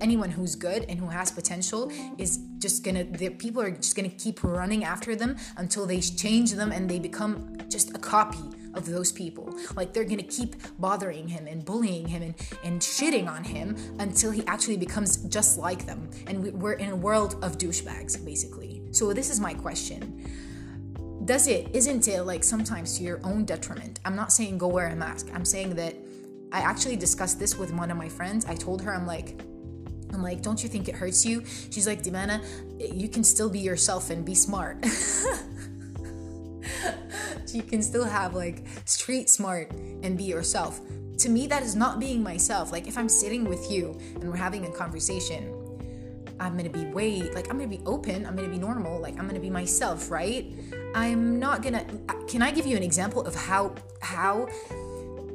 [0.00, 4.08] anyone who's good and who has potential is just gonna the people are just gonna
[4.08, 8.38] keep running after them until they change them and they become just a copy
[8.74, 9.54] of those people.
[9.76, 14.30] Like they're gonna keep bothering him and bullying him and, and shitting on him until
[14.30, 16.10] he actually becomes just like them.
[16.26, 18.82] And we're in a world of douchebags basically.
[18.92, 20.00] So this is my question.
[21.24, 24.00] Does it isn't it like sometimes to your own detriment?
[24.04, 25.28] I'm not saying go wear a mask.
[25.34, 25.94] I'm saying that
[26.52, 28.44] i actually discussed this with one of my friends.
[28.46, 29.40] I told her i'm like
[30.12, 31.44] I'm like, don't you think it hurts you?
[31.70, 32.42] She's like, Dimana,
[32.80, 34.84] you can still be yourself and be smart.
[37.54, 39.70] you can still have like street smart
[40.02, 40.80] and be yourself.
[41.18, 42.72] To me, that is not being myself.
[42.72, 45.54] Like, if I'm sitting with you and we're having a conversation,
[46.40, 49.26] I'm gonna be way, like, I'm gonna be open, I'm gonna be normal, like, I'm
[49.26, 50.50] gonna be myself, right?
[50.94, 51.84] I'm not gonna,
[52.26, 54.48] can I give you an example of how, how,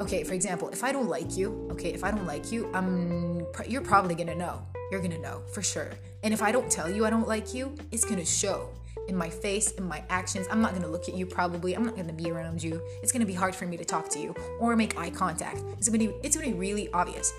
[0.02, 3.46] okay, for example, if I don't like you, okay, if I don't like you, I'm
[3.68, 4.66] you're probably gonna know.
[4.92, 5.92] You're gonna know for sure.
[6.24, 8.70] And if I don't tell you I don't like you, it's gonna show
[9.08, 10.48] in my face, in my actions.
[10.50, 11.74] I'm not gonna look at you probably.
[11.76, 12.82] I'm not gonna be around you.
[13.02, 15.64] It's gonna be hard for me to talk to you or make eye contact.
[15.78, 17.34] It's gonna be it's gonna be really obvious.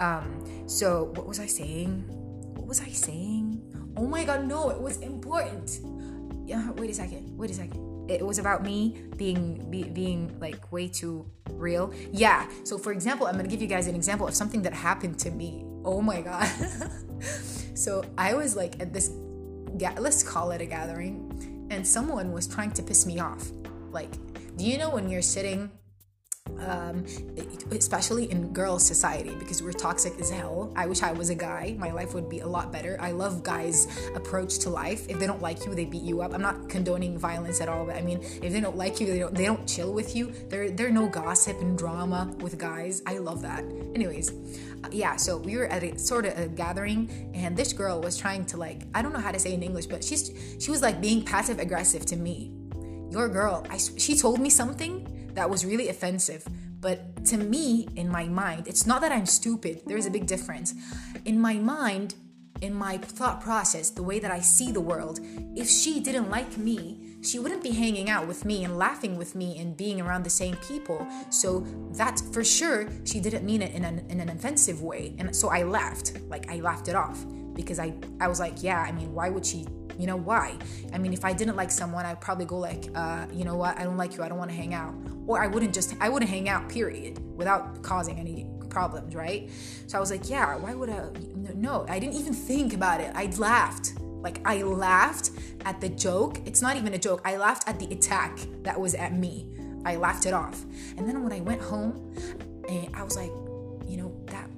[0.00, 2.04] Um, so what was I saying?
[2.54, 3.62] What was I saying?
[3.96, 5.80] Oh my god, no, it was important.
[6.46, 7.36] Yeah, wait a second.
[7.36, 8.10] Wait a second.
[8.10, 11.92] It was about me being be, being like way too real.
[12.12, 12.48] Yeah.
[12.64, 15.30] So for example, I'm gonna give you guys an example of something that happened to
[15.30, 15.64] me.
[15.84, 16.48] Oh my god.
[17.74, 19.10] so I was like at this
[19.98, 23.50] let's call it a gathering, and someone was trying to piss me off.
[23.90, 24.10] Like,
[24.56, 25.70] do you know when you're sitting
[26.58, 27.04] um,
[27.70, 30.72] especially in girls' society because we're toxic as hell.
[30.76, 31.76] I wish I was a guy.
[31.78, 32.96] My life would be a lot better.
[33.00, 35.06] I love guys' approach to life.
[35.08, 36.32] If they don't like you, they beat you up.
[36.32, 39.18] I'm not condoning violence at all, but I mean, if they don't like you, they
[39.18, 40.32] don't they don't chill with you.
[40.48, 43.02] There there no gossip and drama with guys.
[43.06, 43.64] I love that.
[43.94, 45.16] Anyways, uh, yeah.
[45.16, 48.56] So we were at a sort of a gathering, and this girl was trying to
[48.56, 51.22] like I don't know how to say in English, but she's she was like being
[51.22, 52.52] passive aggressive to me.
[53.10, 56.46] Your girl, I, she told me something that was really offensive.
[56.80, 60.74] But to me, in my mind, it's not that I'm stupid, there's a big difference.
[61.24, 62.14] In my mind,
[62.60, 65.20] in my thought process, the way that I see the world,
[65.54, 69.34] if she didn't like me, she wouldn't be hanging out with me and laughing with
[69.34, 71.06] me and being around the same people.
[71.30, 75.14] So that's for sure, she didn't mean it in an, in an offensive way.
[75.18, 77.24] And so I laughed, like I laughed it off
[77.56, 79.66] because I, I was like, yeah, I mean, why would she
[79.98, 80.56] you know why?
[80.92, 83.78] I mean if i didn't like someone i'd probably go like uh, you know what?
[83.78, 84.22] I don't like you.
[84.22, 84.94] I don't want to hang out.
[85.26, 89.50] Or i wouldn't just i wouldn't hang out period without causing any problems right?
[89.86, 91.08] So i was like yeah why would i
[91.54, 93.10] no i didn't even think about it.
[93.14, 93.94] I laughed.
[94.00, 95.30] Like i laughed
[95.64, 96.40] at the joke.
[96.44, 97.22] It's not even a joke.
[97.24, 99.48] I laughed at the attack that was at me.
[99.84, 100.64] I laughed it off.
[100.96, 102.14] And then when i went home
[102.68, 103.32] eh, i was like
[103.88, 104.50] you know that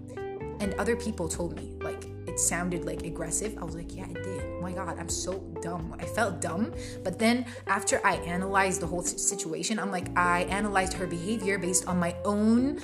[0.60, 2.07] and other people told me like
[2.38, 4.42] sounded like aggressive i was like yeah it did.
[4.56, 5.94] Oh my god i'm so dumb.
[5.98, 6.72] I felt dumb
[7.04, 11.86] but then after i analyzed the whole situation i'm like i analyzed her behavior based
[11.86, 12.80] on my own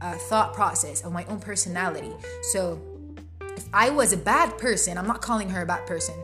[0.00, 2.12] uh, thought process of my own personality.
[2.52, 2.80] So
[3.56, 6.14] if I was a bad person, I'm not calling her a bad person,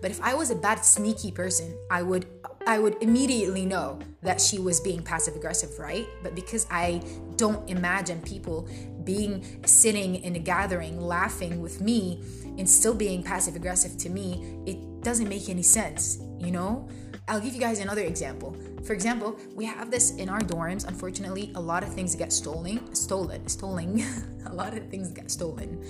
[0.00, 2.26] but if I was a bad sneaky person, I would
[2.66, 6.06] I would immediately know that she was being passive aggressive, right?
[6.22, 7.02] But because I
[7.36, 8.68] don't imagine people
[9.04, 12.22] being sitting in a gathering laughing with me
[12.58, 16.88] and still being passive aggressive to me, it doesn't make any sense, you know?
[17.28, 18.56] I'll give you guys another example.
[18.84, 20.86] For example, we have this in our dorms.
[20.86, 24.04] Unfortunately, a lot of things get stolen, stolen, stolen.
[24.46, 25.84] a lot of things get stolen,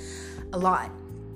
[0.53, 0.91] a lot.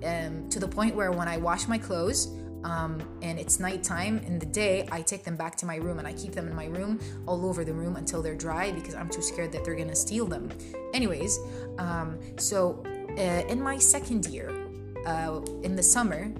[0.05, 2.29] Um, to the point where when I wash my clothes,
[2.65, 6.07] um, and it's nighttime in the day, I take them back to my room and
[6.07, 9.09] I keep them in my room all over the room until they're dry because I'm
[9.09, 10.51] too scared that they're gonna steal them.
[10.95, 11.39] Anyways,
[11.79, 12.83] um, so
[13.19, 14.51] uh, in my second year,
[15.07, 16.33] uh, in the summer,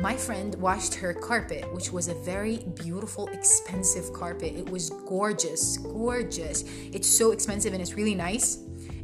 [0.00, 4.54] my friend washed her carpet, which was a very beautiful, expensive carpet.
[4.54, 6.64] It was gorgeous, gorgeous.
[6.92, 8.58] It's so expensive and it's really nice.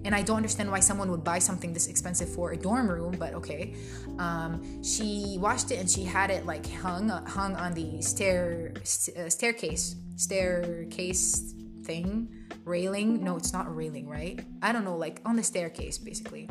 [0.05, 3.17] And I don't understand why someone would buy something this expensive for a dorm room,
[3.19, 3.75] but okay.
[4.19, 9.17] Um, she washed it and she had it like hung hung on the stair st-
[9.17, 12.29] uh, staircase staircase thing
[12.65, 13.25] railing.
[13.25, 14.45] No, it's not railing, right?
[14.63, 16.49] I don't know, like on the staircase basically.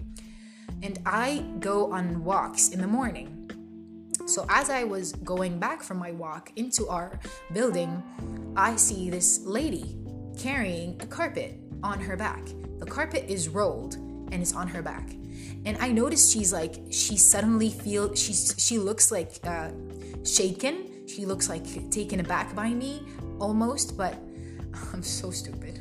[0.81, 3.39] And I go on walks in the morning.
[4.25, 7.19] So as I was going back from my walk into our
[7.53, 8.01] building,
[8.55, 9.97] I see this lady
[10.37, 12.43] carrying a carpet on her back.
[12.79, 15.11] The carpet is rolled and it's on her back.
[15.65, 19.69] And I noticed she's like she suddenly feels she's she looks like uh,
[20.25, 21.07] shaken.
[21.07, 23.05] She looks like taken aback by me
[23.39, 24.13] almost, but
[24.93, 25.79] I'm so stupid.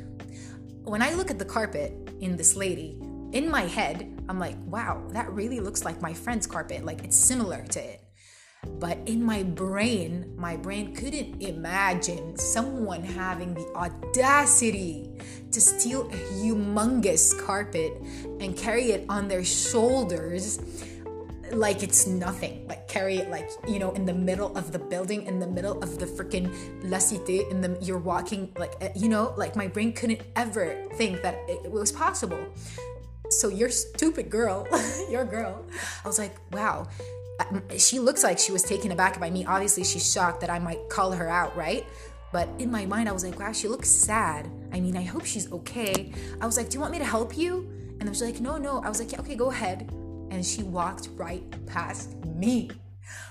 [0.83, 2.99] When I look at the carpet in this lady,
[3.31, 6.85] in my head, I'm like, wow, that really looks like my friend's carpet.
[6.85, 8.02] Like it's similar to it.
[8.79, 15.09] But in my brain, my brain couldn't imagine someone having the audacity
[15.51, 17.93] to steal a humongous carpet
[18.39, 20.59] and carry it on their shoulders
[21.51, 22.67] like it's nothing.
[22.67, 25.81] Like carry it like, you know, in the middle of the building, in the middle
[25.83, 26.51] of the freaking
[26.83, 30.87] La Cité, in the you're walking like eh, you know, like my brain couldn't ever
[30.93, 32.43] think that it was possible.
[33.29, 34.67] So your stupid girl,
[35.09, 35.65] your girl.
[36.03, 36.87] I was like, wow,
[37.77, 39.45] she looks like she was taken aback by me.
[39.45, 41.85] Obviously, she's shocked that I might call her out, right?
[42.31, 44.49] But in my mind, I was like, wow, she looks sad.
[44.71, 46.11] I mean, I hope she's okay.
[46.41, 47.69] I was like, do you want me to help you?
[47.99, 48.81] And I was like, no, no.
[48.81, 49.89] I was like, yeah, okay, go ahead.
[50.31, 52.71] And she walked right past me,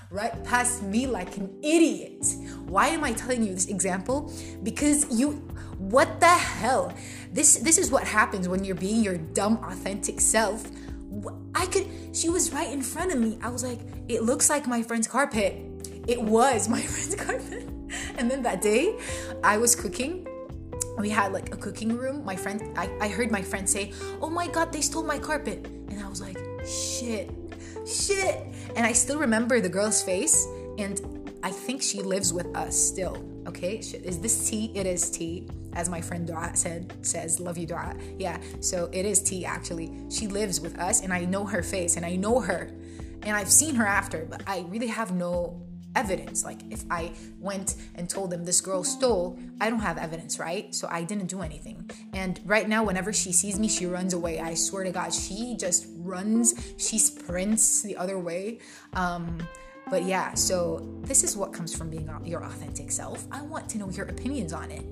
[0.09, 2.25] right past me like an idiot.
[2.65, 4.31] Why am I telling you this example?
[4.63, 5.31] Because you,
[5.77, 6.93] what the hell?
[7.33, 10.69] This this is what happens when you're being your dumb, authentic self
[11.55, 13.37] I could, she was right in front of me.
[13.41, 15.55] I was like, it looks like my friend's carpet.
[16.07, 17.69] It was my friend's carpet.
[18.17, 18.97] And then that day,
[19.43, 20.27] I was cooking
[20.97, 22.23] we had like a cooking room.
[22.23, 25.65] My friend, I, I heard my friend say, Oh my God, they stole my carpet.
[25.65, 27.31] And I was like, Shit,
[27.85, 28.45] shit.
[28.75, 30.47] And I still remember the girl's face.
[30.77, 33.32] And I think she lives with us still.
[33.47, 34.71] Okay, is this T?
[34.73, 37.39] It is T, as my friend Dua said says.
[37.39, 37.95] Love you, Dua.
[38.17, 39.91] Yeah, so it is T actually.
[40.09, 42.71] She lives with us, and I know her face, and I know her,
[43.23, 45.61] and I've seen her after, but I really have no
[45.95, 46.43] evidence.
[46.43, 50.73] Like if I went and told them this girl stole, I don't have evidence, right?
[50.73, 51.89] So I didn't do anything.
[52.13, 54.39] And right now, whenever she sees me, she runs away.
[54.39, 56.53] I swear to God, she just runs.
[56.77, 58.59] She sprints the other way.
[58.93, 59.39] Um,
[59.89, 63.27] but yeah, so this is what comes from being your authentic self.
[63.31, 64.85] I want to know your opinions on it.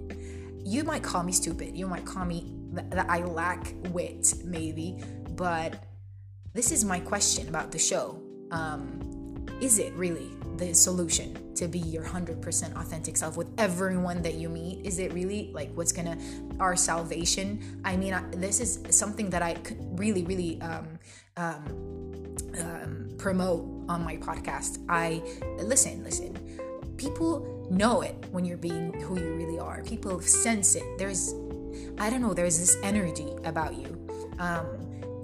[0.63, 1.75] You might call me stupid.
[1.75, 5.03] You might call me that I lack wit, maybe.
[5.35, 5.83] But
[6.53, 8.21] this is my question about the show.
[8.51, 14.35] Um, is it really the solution to be your 100% authentic self with everyone that
[14.35, 14.85] you meet?
[14.85, 16.17] Is it really like what's gonna,
[16.59, 17.81] our salvation?
[17.85, 20.99] I mean, I, this is something that I could really, really um,
[21.37, 24.83] um, um, promote on my podcast.
[24.89, 25.21] I
[25.57, 26.37] listen, listen.
[26.97, 29.81] People know it when you're being who you really are.
[29.83, 30.83] People sense it.
[30.97, 31.33] There's,
[31.97, 34.07] I don't know, there's this energy about you.
[34.39, 34.65] Um,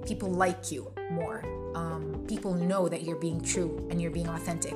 [0.06, 1.44] people like you more.
[1.74, 4.74] Um, people know that you're being true and you're being authentic.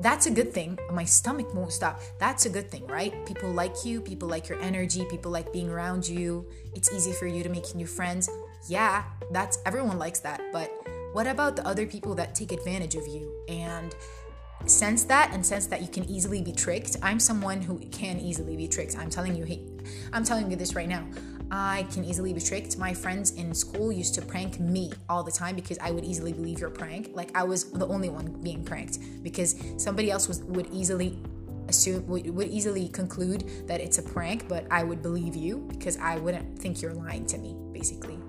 [0.00, 0.78] That's a good thing.
[0.90, 2.00] My stomach won't stop.
[2.18, 3.14] That's a good thing, right?
[3.26, 6.46] People like you, people like your energy, people like being around you.
[6.74, 8.28] It's easy for you to make new friends.
[8.66, 10.72] Yeah, that's everyone likes that, but
[11.12, 13.94] what about the other people that take advantage of you and
[14.66, 16.96] sense that and sense that you can easily be tricked?
[17.02, 18.96] I'm someone who can easily be tricked.
[18.96, 19.64] I'm telling you, hey,
[20.12, 21.06] I'm telling you this right now.
[21.50, 22.78] I can easily be tricked.
[22.78, 26.32] My friends in school used to prank me all the time because I would easily
[26.32, 27.10] believe your prank.
[27.12, 31.18] Like I was the only one being pranked because somebody else was would easily
[31.68, 35.96] assume would, would easily conclude that it's a prank, but I would believe you because
[35.96, 38.19] I wouldn't think you're lying to me, basically.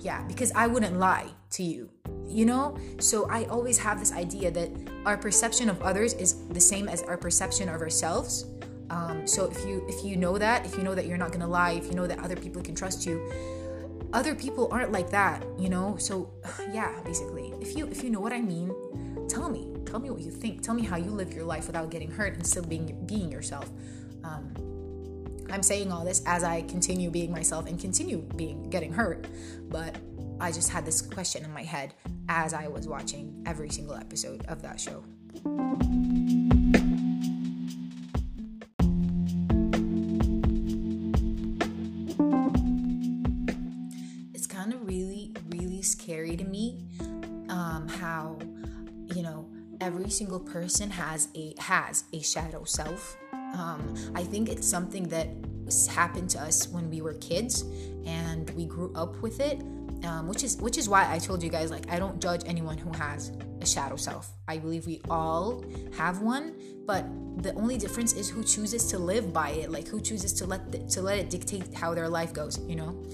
[0.00, 1.90] Yeah, because I wouldn't lie to you
[2.30, 2.76] you know?
[3.00, 4.70] So i always have this idea that
[5.04, 8.46] our perception of others is the same as our perception of ourselves.
[8.88, 11.46] Um, so if you if you know that if you know that you're not gonna
[11.46, 13.30] lie if you know that other people can trust you
[14.12, 15.96] other people aren't like that you know?
[15.98, 16.30] So
[16.72, 17.52] yeah basically.
[17.60, 18.74] If you if you know what i mean
[19.28, 19.68] tell me.
[19.86, 20.62] Tell me what you think.
[20.62, 23.70] Tell me how you live your life without getting hurt and still being being yourself.
[24.24, 24.52] Um,
[25.52, 29.26] i'm saying all this as i continue being myself and continue being getting hurt
[29.68, 29.96] but
[30.40, 31.92] I just had this question in my head
[32.30, 35.04] as I was watching every single episode of that show.
[44.32, 46.86] It's kind of really, really scary to me
[47.50, 48.38] um, how,
[49.14, 49.46] you know,
[49.78, 53.14] every single person has a has a shadow self.
[53.54, 55.28] Um, I think it's something that
[55.88, 57.62] happened to us when we were kids
[58.04, 59.60] and we grew up with it
[60.04, 62.78] um, which is which is why I told you guys like I don't judge anyone
[62.78, 64.32] who has a shadow self.
[64.48, 65.64] I believe we all
[65.96, 66.54] have one,
[66.86, 67.04] but
[67.42, 70.72] the only difference is who chooses to live by it, like who chooses to let
[70.72, 72.58] the, to let it dictate how their life goes.
[72.66, 73.04] You know,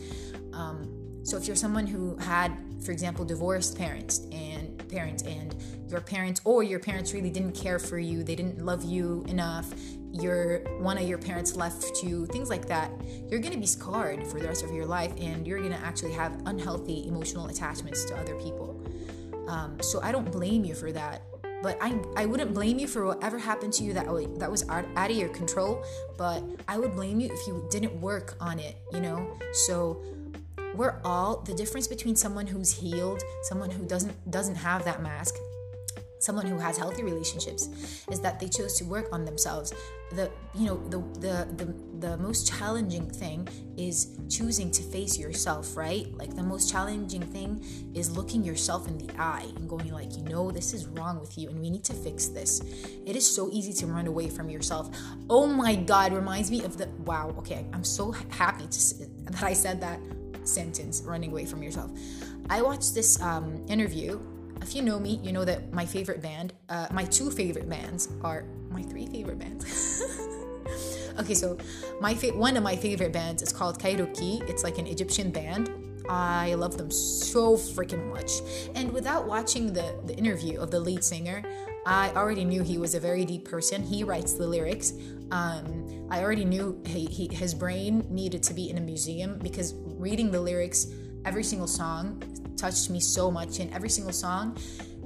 [0.53, 5.57] um, so if you're someone who had, for example, divorced parents and parents and
[5.89, 9.73] your parents or your parents really didn't care for you, they didn't love you enough,
[10.21, 12.91] your one of your parents left you, things like that,
[13.29, 16.41] you're gonna be scarred for the rest of your life, and you're gonna actually have
[16.47, 18.81] unhealthy emotional attachments to other people.
[19.49, 21.23] Um, so I don't blame you for that,
[21.63, 24.07] but I I wouldn't blame you for whatever happened to you that
[24.39, 25.85] that was out, out of your control.
[26.17, 29.39] But I would blame you if you didn't work on it, you know.
[29.53, 30.03] So
[30.75, 35.35] we're all the difference between someone who's healed, someone who doesn't doesn't have that mask,
[36.19, 37.69] someone who has healthy relationships
[38.11, 39.73] is that they chose to work on themselves.
[40.13, 41.75] The you know the the the,
[42.07, 46.07] the most challenging thing is choosing to face yourself right?
[46.17, 50.23] Like the most challenging thing is looking yourself in the eye and going like you
[50.23, 52.61] know this is wrong with you and we need to fix this.
[53.05, 54.97] It is so easy to run away from yourself.
[55.29, 59.53] Oh my god reminds me of the wow okay i'm so happy to that i
[59.53, 59.99] said that
[60.49, 61.91] sentence running away from yourself.
[62.49, 64.21] I watched this um, interview
[64.63, 68.09] if you know me, you know that my favorite band, uh, my two favorite bands
[68.23, 70.03] are my three favorite bands.
[71.19, 71.57] okay, so
[72.01, 74.49] my fa- one of my favorite bands is called Cairokee.
[74.49, 75.71] It's like an Egyptian band.
[76.09, 78.31] I love them so freaking much.
[78.75, 81.43] And without watching the, the interview of the lead singer,
[81.85, 83.83] I already knew he was a very deep person.
[83.83, 84.93] He writes the lyrics.
[85.31, 89.75] Um, I already knew he, he, his brain needed to be in a museum because
[89.77, 90.87] reading the lyrics,
[91.25, 92.23] every single song
[92.57, 94.57] touched me so much, and every single song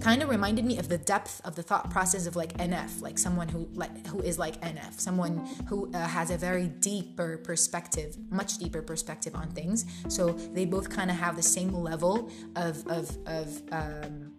[0.00, 3.18] kind of reminded me of the depth of the thought process of like NF, like
[3.18, 5.38] someone who like who is like NF, someone
[5.68, 9.84] who uh, has a very deeper perspective, much deeper perspective on things.
[10.08, 14.32] So they both kind of have the same level of of of um,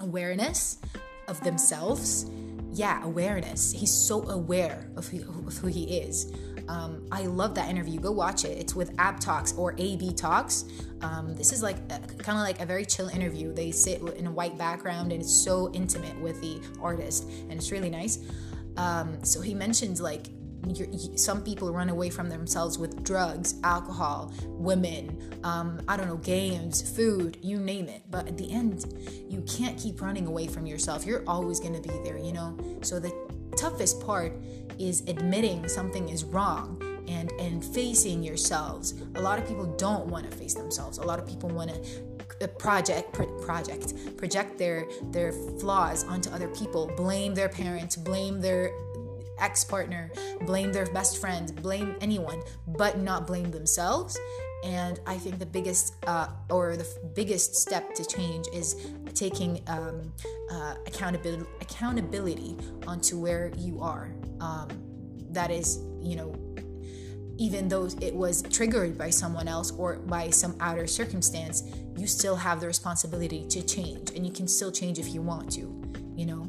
[0.00, 0.78] awareness
[1.28, 2.26] of themselves.
[2.72, 3.72] Yeah, awareness.
[3.72, 6.32] He's so aware of who, of who he is.
[6.68, 8.00] Um, I love that interview.
[8.00, 8.58] Go watch it.
[8.58, 10.64] It's with Ab Talks or AB Talks.
[11.02, 13.52] Um, this is like kind of like a very chill interview.
[13.52, 17.70] They sit in a white background and it's so intimate with the artist, and it's
[17.70, 18.18] really nice.
[18.76, 20.26] Um, so he mentions like
[21.16, 26.96] some people run away from themselves with drugs, alcohol, women, um, I don't know, games,
[26.96, 28.02] food, you name it.
[28.10, 28.84] But at the end,
[29.28, 31.06] you can't keep running away from yourself.
[31.06, 32.56] You're always going to be there, you know?
[32.82, 33.12] So the
[33.56, 34.32] toughest part
[34.78, 38.94] is admitting something is wrong and and facing yourselves.
[39.14, 40.98] A lot of people don't want to face themselves.
[40.98, 43.12] A lot of people want to project
[43.42, 48.70] project project their their flaws onto other people blame their parents blame their
[49.38, 50.10] ex-partner
[50.42, 54.18] blame their best friend blame anyone but not blame themselves.
[54.64, 58.76] And i think the biggest uh, or the biggest step to change is
[59.14, 60.12] taking um,
[60.50, 62.56] uh, accountability accountability
[62.86, 64.14] onto where you are.
[64.40, 64.68] Um,
[65.34, 66.34] that is you know
[67.36, 71.64] even though it was triggered by someone else or by some outer circumstance
[71.96, 75.50] you still have the responsibility to change and you can still change if you want
[75.50, 75.82] to
[76.14, 76.48] you know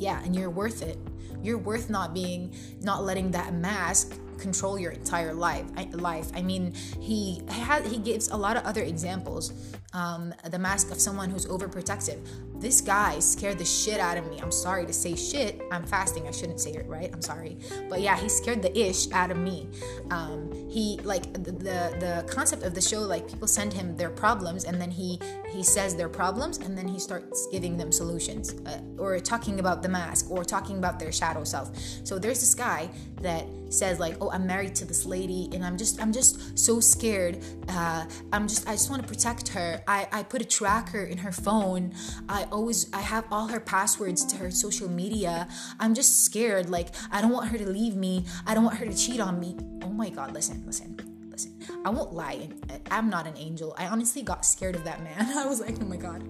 [0.00, 0.98] yeah and you're worth it
[1.42, 5.66] you're worth not being not letting that mask control your entire life.
[5.76, 6.30] I, life.
[6.34, 9.52] I mean, he had he gives a lot of other examples.
[9.92, 12.26] Um, the mask of someone who's overprotective.
[12.60, 14.40] This guy scared the shit out of me.
[14.40, 15.62] I'm sorry to say shit.
[15.70, 16.26] I'm fasting.
[16.26, 17.08] I shouldn't say it, right?
[17.12, 17.56] I'm sorry,
[17.88, 19.68] but yeah, he scared the ish out of me.
[20.10, 23.00] Um, he like the, the the concept of the show.
[23.00, 26.88] Like people send him their problems, and then he he says their problems, and then
[26.88, 31.12] he starts giving them solutions, uh, or talking about the mask, or talking about their
[31.12, 31.76] shadow self.
[32.04, 32.90] So there's this guy
[33.20, 36.80] that says like, "Oh, I'm married to this lady, and I'm just I'm just so
[36.80, 37.38] scared.
[37.68, 39.80] Uh, I'm just I just want to protect her.
[39.86, 41.94] I I put a tracker in her phone.
[42.28, 45.48] I always I have all her passwords to her social media.
[45.78, 46.68] I'm just scared.
[46.70, 48.24] Like I don't want her to leave me.
[48.46, 49.56] I don't want her to cheat on me.
[49.82, 50.32] Oh my God!
[50.32, 50.96] Listen, listen."
[51.30, 52.48] Listen, I won't lie.
[52.90, 53.72] I'm not an angel.
[53.78, 55.30] I honestly got scared of that man.
[55.38, 56.20] I was like, oh my god,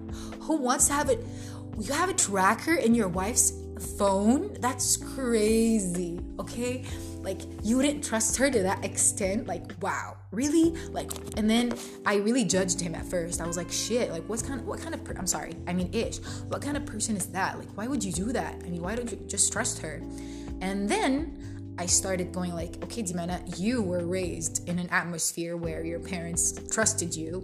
[0.41, 1.25] who wants to have it?
[1.79, 3.53] You have a tracker in your wife's
[3.97, 4.55] phone?
[4.59, 6.19] That's crazy.
[6.39, 6.83] Okay,
[7.21, 10.75] like you wouldn't trust her to that extent like wow really?
[10.91, 11.73] Like and then
[12.05, 13.41] i really judged him at first.
[13.41, 15.73] I was like shit like what's kind of what kind of per- i'm sorry i
[15.73, 17.57] mean ish what kind of person is that?
[17.57, 18.61] Like why would you do that?
[18.65, 20.01] I mean why don't you just trust her?
[20.61, 25.85] And then I started going like, okay, Dimana, you were raised in an atmosphere where
[25.85, 27.39] your parents trusted you,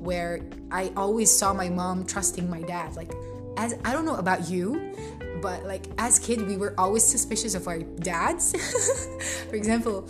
[0.00, 0.40] where
[0.72, 2.96] I always saw my mom trusting my dad.
[2.96, 3.12] Like,
[3.56, 4.94] as I don't know about you,
[5.42, 8.54] but like as kids we were always suspicious of our dads.
[9.48, 10.08] For example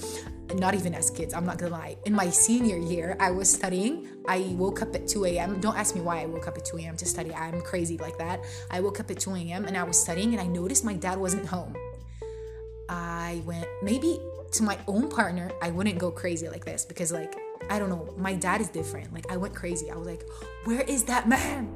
[0.55, 1.97] not even as kids i'm not gonna lie.
[2.05, 4.09] In my senior year i was studying.
[4.29, 6.79] I woke up at 2 a.m don't ask me why i woke up at 2
[6.79, 7.35] a.m to study.
[7.35, 8.45] I'm crazy like that.
[8.71, 11.19] I woke up at 2 a.m and i was studying and i noticed my dad
[11.19, 11.77] wasn't home.
[12.89, 14.21] I went maybe
[14.53, 17.35] to my own partner i wouldn't go crazy like this because like
[17.71, 18.13] I don't know.
[18.17, 19.13] My dad is different.
[19.13, 19.91] Like I went crazy.
[19.91, 20.23] I was like,
[20.65, 21.67] "Where is that man?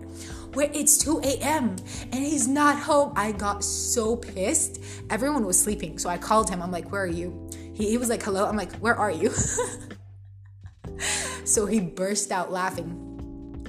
[0.54, 1.76] Where it's 2 a.m.
[2.12, 4.80] and he's not home." I got so pissed.
[5.10, 6.62] Everyone was sleeping, so I called him.
[6.62, 9.30] I'm like, "Where are you?" He, he was like, "Hello." I'm like, "Where are you?"
[11.44, 13.06] so he burst out laughing.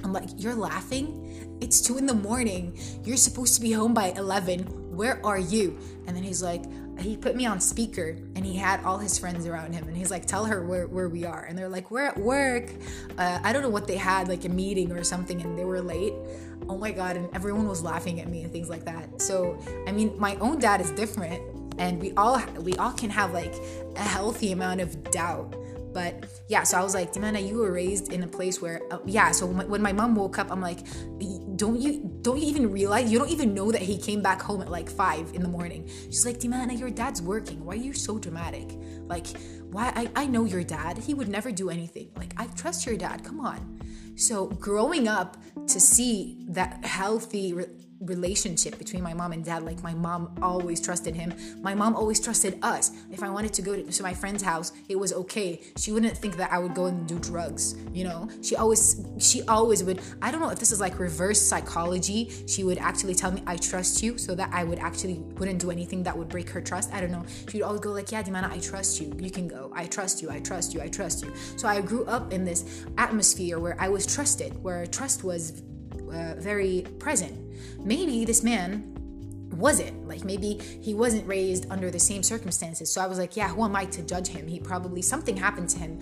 [0.04, 1.58] I'm like, "You're laughing?
[1.60, 2.78] It's two in the morning.
[3.04, 4.96] You're supposed to be home by 11.
[4.96, 6.64] Where are you?" And then he's like,
[7.02, 10.10] he put me on speaker and he had all his friends around him and he's
[10.10, 11.44] like tell her where, where we are.
[11.44, 12.70] And they're like we're at work.
[13.18, 15.80] Uh, i don't know what they had like a meeting or something and they were
[15.80, 16.14] late.
[16.68, 19.20] Oh my god and everyone was laughing at me and things like that.
[19.20, 21.42] So i mean my own dad is different
[21.78, 23.54] and we all we all can have like
[23.96, 25.56] a healthy amount of doubt.
[25.92, 28.98] But yeah, so I was like, Dimana, you were raised in a place where, uh,
[29.04, 29.30] yeah.
[29.30, 30.78] So when my mom woke up, I'm like,
[31.62, 34.60] don't you don't you even realize you don't even know that he came back home
[34.62, 35.88] at like five in the morning?
[36.06, 37.64] She's like, Dimana, your dad's working.
[37.64, 38.68] Why are you so dramatic?
[39.02, 39.28] Like,
[39.70, 39.92] why?
[39.94, 40.98] I I know your dad.
[40.98, 42.10] He would never do anything.
[42.16, 43.22] Like, I trust your dad.
[43.22, 43.80] Come on.
[44.16, 45.36] So growing up
[45.68, 47.54] to see that healthy
[48.02, 49.62] relationship between my mom and dad.
[49.62, 51.34] Like my mom always trusted him.
[51.62, 52.90] My mom always trusted us.
[53.10, 55.60] If I wanted to go to, my friend's house, it was okay.
[55.76, 57.76] She wouldn't think that I would go and do drugs.
[57.92, 60.00] You know, she always she always would.
[60.20, 62.30] I don't know if this is like reverse psychology.
[62.46, 65.70] She would actually tell me I trust you, so that I would actually wouldn't do
[65.70, 66.92] anything that would break her trust.
[66.92, 67.24] I don't know.
[67.48, 69.14] She would always go like, Yeah, Dimana, I trust you.
[69.18, 69.70] You can go.
[69.74, 70.30] I trust you.
[70.30, 70.80] I trust you.
[70.80, 71.32] I trust you.
[71.56, 75.62] So I grew up in this atmosphere where I was trusted, where trust was
[76.12, 77.38] uh, very present.
[77.84, 78.88] Maybe this man
[79.52, 82.90] wasn't like maybe he wasn't raised under the same circumstances.
[82.92, 84.46] So i was like yeah who am i to judge him?
[84.48, 86.00] He probably something happened to him.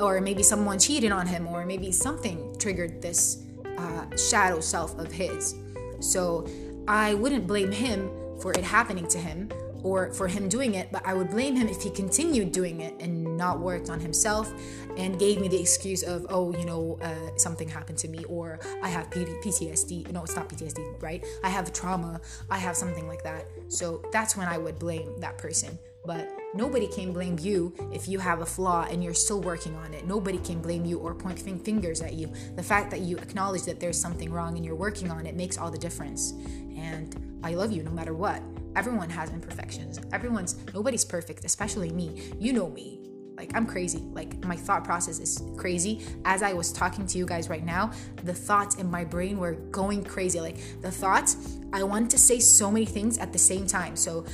[0.00, 3.44] Or maybe someone cheated on him or maybe something triggered this
[3.78, 5.54] uh, shadow self of his.
[6.00, 6.46] So
[6.88, 8.10] i wouldn't blame him
[8.40, 9.48] for it happening to him
[9.82, 12.94] or for him doing it, but I would blame him if he continued doing it
[13.00, 14.52] and not worked on himself
[14.96, 18.60] and gave me the excuse of, oh, you know, uh, something happened to me or
[18.82, 20.10] I have PTSD.
[20.12, 21.24] No, it's not PTSD, right?
[21.42, 22.20] I have trauma.
[22.50, 23.46] I have something like that.
[23.68, 25.78] So that's when I would blame that person.
[26.04, 29.94] But nobody can blame you if you have a flaw and you're still working on
[29.94, 30.06] it.
[30.06, 32.32] Nobody can blame you or point fingers at you.
[32.56, 35.58] The fact that you acknowledge that there's something wrong and you're working on it makes
[35.58, 36.32] all the difference.
[36.76, 38.42] And I love you no matter what.
[38.76, 40.00] Everyone has imperfections.
[40.12, 42.32] Everyone's nobody's perfect, especially me.
[42.38, 43.00] You know me.
[43.36, 43.98] Like I'm crazy.
[44.12, 46.00] Like my thought process is crazy.
[46.24, 47.90] As I was talking to you guys right now,
[48.24, 50.40] the thoughts in my brain were going crazy.
[50.40, 53.96] Like the thoughts, I want to say so many things at the same time.
[53.96, 54.24] So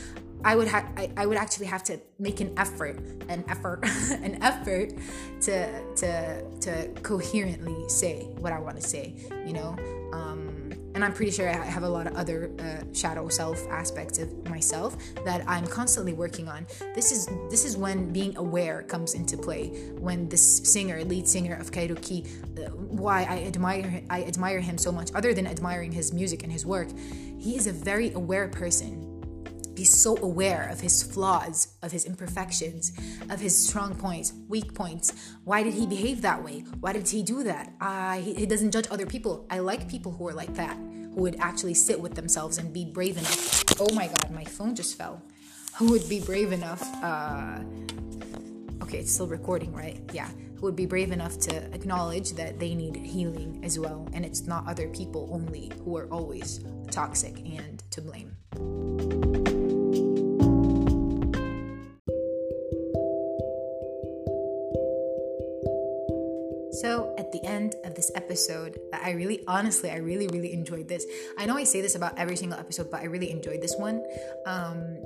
[0.45, 3.81] I would have I, I would actually have to make an effort, an effort,
[4.11, 4.93] an effort
[5.43, 9.15] to to to coherently say what I want to say,
[9.47, 9.77] you know.
[10.13, 10.59] Um,
[10.95, 14.49] and I'm pretty sure I have a lot of other uh, shadow self aspects of
[14.49, 16.67] myself that I'm constantly working on.
[16.95, 19.69] This is this is when being aware comes into play.
[19.99, 22.27] When this singer, lead singer of Cairokee,
[22.59, 25.11] uh, why I admire I admire him so much.
[25.15, 26.89] Other than admiring his music and his work,
[27.39, 29.08] he is a very aware person
[29.79, 32.91] He's so aware of his flaws, of his imperfections,
[33.31, 35.13] of his strong points, weak points.
[35.45, 36.65] Why did he behave that way?
[36.81, 37.73] Why did he do that?
[37.81, 39.47] Uh, he, he doesn't judge other people.
[39.49, 42.87] I like people who are like that, who would actually sit with themselves and be
[42.87, 43.63] brave enough.
[43.79, 45.23] Oh my god, my phone just fell.
[45.77, 46.83] Who would be brave enough?
[47.01, 47.61] Uh,
[48.83, 50.01] okay, it's still recording, right?
[50.13, 50.29] Yeah.
[50.57, 54.45] Who would be brave enough to acknowledge that they need healing as well, and it's
[54.49, 59.28] not other people only who are always toxic and to blame.
[67.41, 71.05] The end of this episode, that I really, honestly, I really, really enjoyed this.
[71.37, 74.03] I know I say this about every single episode, but I really enjoyed this one.
[74.47, 74.99] Um,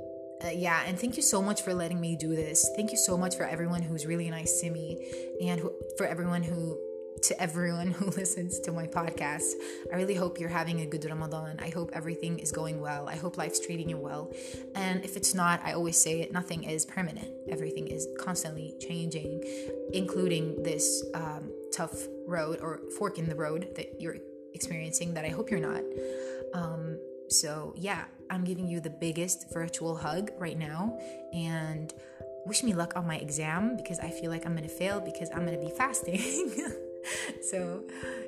[0.43, 2.69] uh, yeah, and thank you so much for letting me do this.
[2.75, 4.97] Thank you so much for everyone who's really nice to me,
[5.41, 6.77] and who, for everyone who
[7.23, 9.53] to everyone who listens to my podcast.
[9.91, 11.59] I really hope you're having a good Ramadan.
[11.59, 13.07] I hope everything is going well.
[13.07, 14.31] I hope life's treating you well.
[14.75, 19.43] And if it's not, I always say it nothing is permanent, everything is constantly changing,
[19.93, 21.95] including this um, tough
[22.27, 24.17] road or fork in the road that you're
[24.53, 25.83] experiencing that I hope you're not.
[26.53, 26.97] Um,
[27.29, 30.97] so, yeah, I'm giving you the biggest virtual hug right now.
[31.33, 31.93] And
[32.45, 35.45] wish me luck on my exam because I feel like I'm gonna fail because I'm
[35.45, 36.51] gonna be fasting.
[37.41, 37.83] so,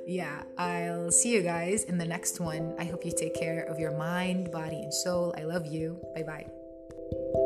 [0.06, 2.76] yeah, I'll see you guys in the next one.
[2.80, 5.34] I hope you take care of your mind, body, and soul.
[5.38, 6.00] I love you.
[6.16, 7.45] Bye bye.